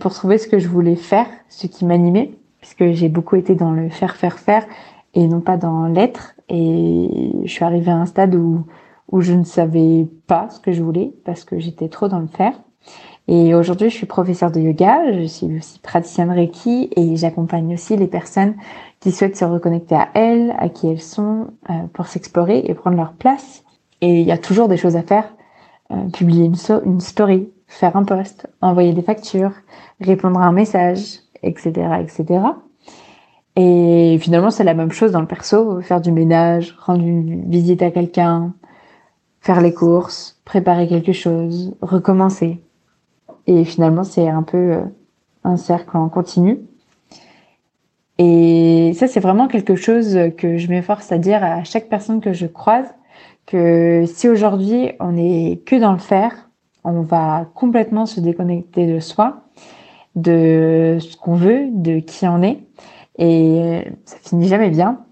pour 0.00 0.12
trouver 0.12 0.36
ce 0.38 0.48
que 0.48 0.58
je 0.58 0.68
voulais 0.68 0.96
faire, 0.96 1.26
ce 1.48 1.66
qui 1.66 1.86
m'animait, 1.86 2.32
puisque 2.60 2.92
j'ai 2.92 3.08
beaucoup 3.08 3.36
été 3.36 3.54
dans 3.54 3.70
le 3.70 3.88
faire, 3.88 4.16
faire, 4.16 4.38
faire 4.38 4.66
et 5.14 5.26
non 5.26 5.40
pas 5.40 5.56
dans 5.56 5.86
l'être. 5.86 6.34
Et 6.48 7.32
je 7.44 7.50
suis 7.50 7.64
arrivée 7.64 7.90
à 7.90 7.96
un 7.96 8.06
stade 8.06 8.34
où 8.34 8.64
où 9.10 9.20
je 9.20 9.32
ne 9.32 9.44
savais 9.44 10.06
pas 10.26 10.48
ce 10.50 10.60
que 10.60 10.72
je 10.72 10.82
voulais 10.82 11.12
parce 11.24 11.44
que 11.44 11.58
j'étais 11.58 11.88
trop 11.88 12.08
dans 12.08 12.20
le 12.20 12.26
faire. 12.26 12.52
Et 13.26 13.54
aujourd'hui, 13.54 13.90
je 13.90 13.94
suis 13.94 14.06
professeure 14.06 14.50
de 14.50 14.60
yoga, 14.60 15.12
je 15.12 15.26
suis 15.26 15.58
aussi 15.58 15.78
praticienne 15.80 16.30
Reiki 16.30 16.88
et 16.96 17.16
j'accompagne 17.16 17.74
aussi 17.74 17.96
les 17.96 18.06
personnes 18.06 18.54
qui 19.00 19.12
souhaitent 19.12 19.36
se 19.36 19.44
reconnecter 19.44 19.94
à 19.94 20.08
elles, 20.14 20.54
à 20.58 20.70
qui 20.70 20.88
elles 20.88 21.00
sont, 21.00 21.48
euh, 21.68 21.74
pour 21.92 22.06
s'explorer 22.06 22.64
et 22.64 22.74
prendre 22.74 22.96
leur 22.96 23.12
place. 23.12 23.64
Et 24.00 24.20
il 24.20 24.26
y 24.26 24.32
a 24.32 24.38
toujours 24.38 24.68
des 24.68 24.78
choses 24.78 24.96
à 24.96 25.02
faire. 25.02 25.34
Euh, 25.90 26.08
publier 26.10 26.44
une, 26.44 26.56
une 26.84 27.00
story, 27.00 27.48
faire 27.66 27.96
un 27.96 28.04
post, 28.04 28.46
envoyer 28.60 28.92
des 28.92 29.00
factures, 29.00 29.52
répondre 30.00 30.38
à 30.38 30.44
un 30.44 30.52
message, 30.52 31.20
etc., 31.42 31.72
etc. 32.00 32.40
Et 33.56 34.18
finalement, 34.20 34.50
c'est 34.50 34.64
la 34.64 34.74
même 34.74 34.92
chose 34.92 35.12
dans 35.12 35.20
le 35.22 35.26
perso, 35.26 35.80
faire 35.80 36.02
du 36.02 36.12
ménage, 36.12 36.76
rendre 36.78 37.04
une 37.04 37.48
visite 37.48 37.82
à 37.82 37.90
quelqu'un, 37.90 38.52
faire 39.40 39.60
les 39.60 39.72
courses, 39.72 40.40
préparer 40.44 40.88
quelque 40.88 41.12
chose, 41.12 41.74
recommencer. 41.80 42.60
Et 43.46 43.64
finalement, 43.64 44.04
c'est 44.04 44.28
un 44.28 44.42
peu 44.42 44.56
euh, 44.56 44.80
un 45.44 45.56
cercle 45.56 45.96
en 45.96 46.08
continu. 46.08 46.60
Et 48.18 48.92
ça, 48.94 49.06
c'est 49.06 49.20
vraiment 49.20 49.46
quelque 49.46 49.76
chose 49.76 50.18
que 50.36 50.58
je 50.58 50.68
m'efforce 50.68 51.12
à 51.12 51.18
dire 51.18 51.42
à 51.44 51.62
chaque 51.64 51.88
personne 51.88 52.20
que 52.20 52.32
je 52.32 52.46
croise, 52.46 52.88
que 53.46 54.04
si 54.06 54.28
aujourd'hui 54.28 54.90
on 55.00 55.12
n'est 55.12 55.62
que 55.64 55.76
dans 55.76 55.92
le 55.92 55.98
faire, 55.98 56.50
on 56.84 57.02
va 57.02 57.46
complètement 57.54 58.06
se 58.06 58.20
déconnecter 58.20 58.86
de 58.86 58.98
soi, 58.98 59.42
de 60.16 60.98
ce 61.00 61.16
qu'on 61.16 61.36
veut, 61.36 61.68
de 61.70 62.00
qui 62.00 62.26
on 62.26 62.42
est, 62.42 62.58
et 63.18 63.84
ça 64.04 64.16
finit 64.22 64.48
jamais 64.48 64.70
bien. 64.70 65.04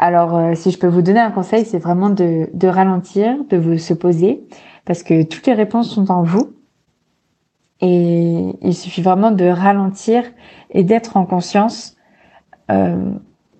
Alors, 0.00 0.36
euh, 0.36 0.54
si 0.54 0.70
je 0.70 0.78
peux 0.78 0.86
vous 0.86 1.02
donner 1.02 1.18
un 1.18 1.32
conseil, 1.32 1.64
c'est 1.64 1.80
vraiment 1.80 2.08
de, 2.08 2.48
ralentir, 2.66 3.36
de 3.50 3.56
vous 3.56 3.78
se 3.78 3.92
poser, 3.92 4.46
parce 4.84 5.02
que 5.02 5.24
toutes 5.24 5.48
les 5.48 5.54
réponses 5.54 5.92
sont 5.92 6.08
en 6.12 6.22
vous. 6.22 6.54
Et 7.80 8.54
il 8.62 8.74
suffit 8.74 9.02
vraiment 9.02 9.32
de 9.32 9.44
ralentir 9.44 10.22
et 10.70 10.84
d'être 10.84 11.16
en 11.16 11.26
conscience 11.26 11.96
euh, 12.70 13.10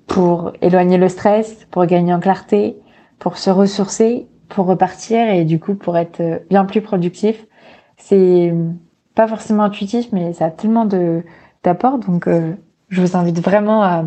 pour 0.06 0.52
éloigner 0.62 0.96
le 0.96 1.08
stress, 1.08 1.66
pour 1.72 1.84
gagner 1.86 2.14
en 2.14 2.20
clarté, 2.20 2.76
pour 3.18 3.36
se 3.36 3.50
ressourcer, 3.50 4.28
pour 4.48 4.66
repartir 4.66 5.28
et 5.28 5.44
du 5.44 5.60
coup 5.60 5.74
pour 5.74 5.96
être 5.96 6.42
bien 6.50 6.64
plus 6.64 6.82
productif. 6.82 7.46
C'est 7.96 8.54
pas 9.14 9.28
forcément 9.28 9.64
intuitif, 9.64 10.08
mais 10.12 10.32
ça 10.32 10.46
a 10.46 10.50
tellement 10.50 10.84
de 10.84 11.24
d'apports. 11.64 11.98
Donc, 11.98 12.28
euh, 12.28 12.54
je 12.88 13.00
vous 13.00 13.16
invite 13.16 13.40
vraiment 13.40 13.82
à, 13.82 14.04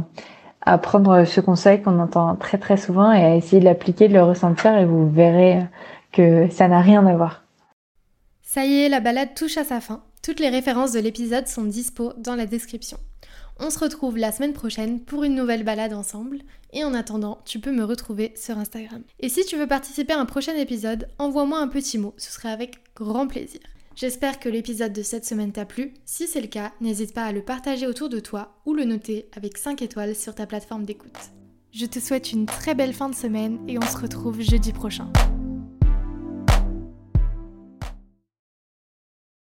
à 0.62 0.78
prendre 0.78 1.26
ce 1.26 1.42
conseil 1.42 1.82
qu'on 1.82 2.00
entend 2.00 2.36
très 2.36 2.58
très 2.58 2.78
souvent 2.78 3.12
et 3.12 3.24
à 3.24 3.36
essayer 3.36 3.60
de 3.60 3.66
l'appliquer, 3.66 4.08
de 4.08 4.14
le 4.14 4.24
ressentir 4.24 4.76
et 4.78 4.86
vous 4.86 5.10
verrez 5.10 5.66
que 6.12 6.50
ça 6.52 6.68
n'a 6.68 6.82
rien 6.82 7.06
à 7.06 7.16
voir. 7.16 7.44
Ça 8.44 8.66
y 8.66 8.82
est, 8.82 8.90
la 8.90 9.00
balade 9.00 9.34
touche 9.34 9.58
à 9.58 9.64
sa 9.64 9.80
fin. 9.80 10.04
Toutes 10.22 10.40
les 10.40 10.50
références 10.50 10.92
de 10.92 11.00
l'épisode 11.00 11.48
sont 11.48 11.64
dispo 11.64 12.14
dans 12.18 12.36
la 12.36 12.46
description. 12.46 12.98
On 13.60 13.70
se 13.70 13.80
retrouve 13.80 14.18
la 14.18 14.32
semaine 14.32 14.54
prochaine 14.54 15.00
pour 15.00 15.24
une 15.24 15.36
nouvelle 15.36 15.64
balade 15.64 15.94
ensemble. 15.94 16.40
Et 16.74 16.84
en 16.84 16.94
attendant, 16.94 17.42
tu 17.46 17.60
peux 17.60 17.72
me 17.72 17.84
retrouver 17.84 18.34
sur 18.36 18.58
Instagram. 18.58 19.02
Et 19.20 19.30
si 19.30 19.46
tu 19.46 19.56
veux 19.56 19.68
participer 19.68 20.14
à 20.14 20.20
un 20.20 20.26
prochain 20.26 20.56
épisode, 20.56 21.08
envoie-moi 21.20 21.60
un 21.60 21.68
petit 21.68 21.98
mot, 21.98 22.14
ce 22.18 22.32
serait 22.32 22.52
avec 22.52 22.80
grand 22.96 23.28
plaisir. 23.28 23.62
J'espère 24.02 24.40
que 24.40 24.50
l'épisode 24.50 24.94
de 24.94 25.04
cette 25.04 25.26
semaine 25.26 25.52
t'a 25.52 25.64
plu. 25.64 25.94
Si 26.06 26.26
c'est 26.26 26.42
le 26.42 26.48
cas, 26.48 26.72
n'hésite 26.82 27.14
pas 27.14 27.26
à 27.26 27.32
le 27.32 27.44
partager 27.44 27.86
autour 27.86 28.10
de 28.10 28.20
toi 28.20 28.60
ou 28.66 28.74
le 28.74 28.84
noter 28.84 29.30
avec 29.38 29.60
5 29.60 29.80
étoiles 29.84 30.16
sur 30.16 30.34
ta 30.34 30.48
plateforme 30.48 30.86
d'écoute. 30.86 31.30
Je 31.72 31.86
te 31.86 32.00
souhaite 32.00 32.32
une 32.32 32.48
très 32.48 32.74
belle 32.74 32.96
fin 32.96 33.10
de 33.10 33.16
semaine 33.16 33.60
et 33.68 33.78
on 33.78 33.86
se 33.86 33.98
retrouve 33.98 34.42
jeudi 34.42 34.74
prochain. 34.74 35.14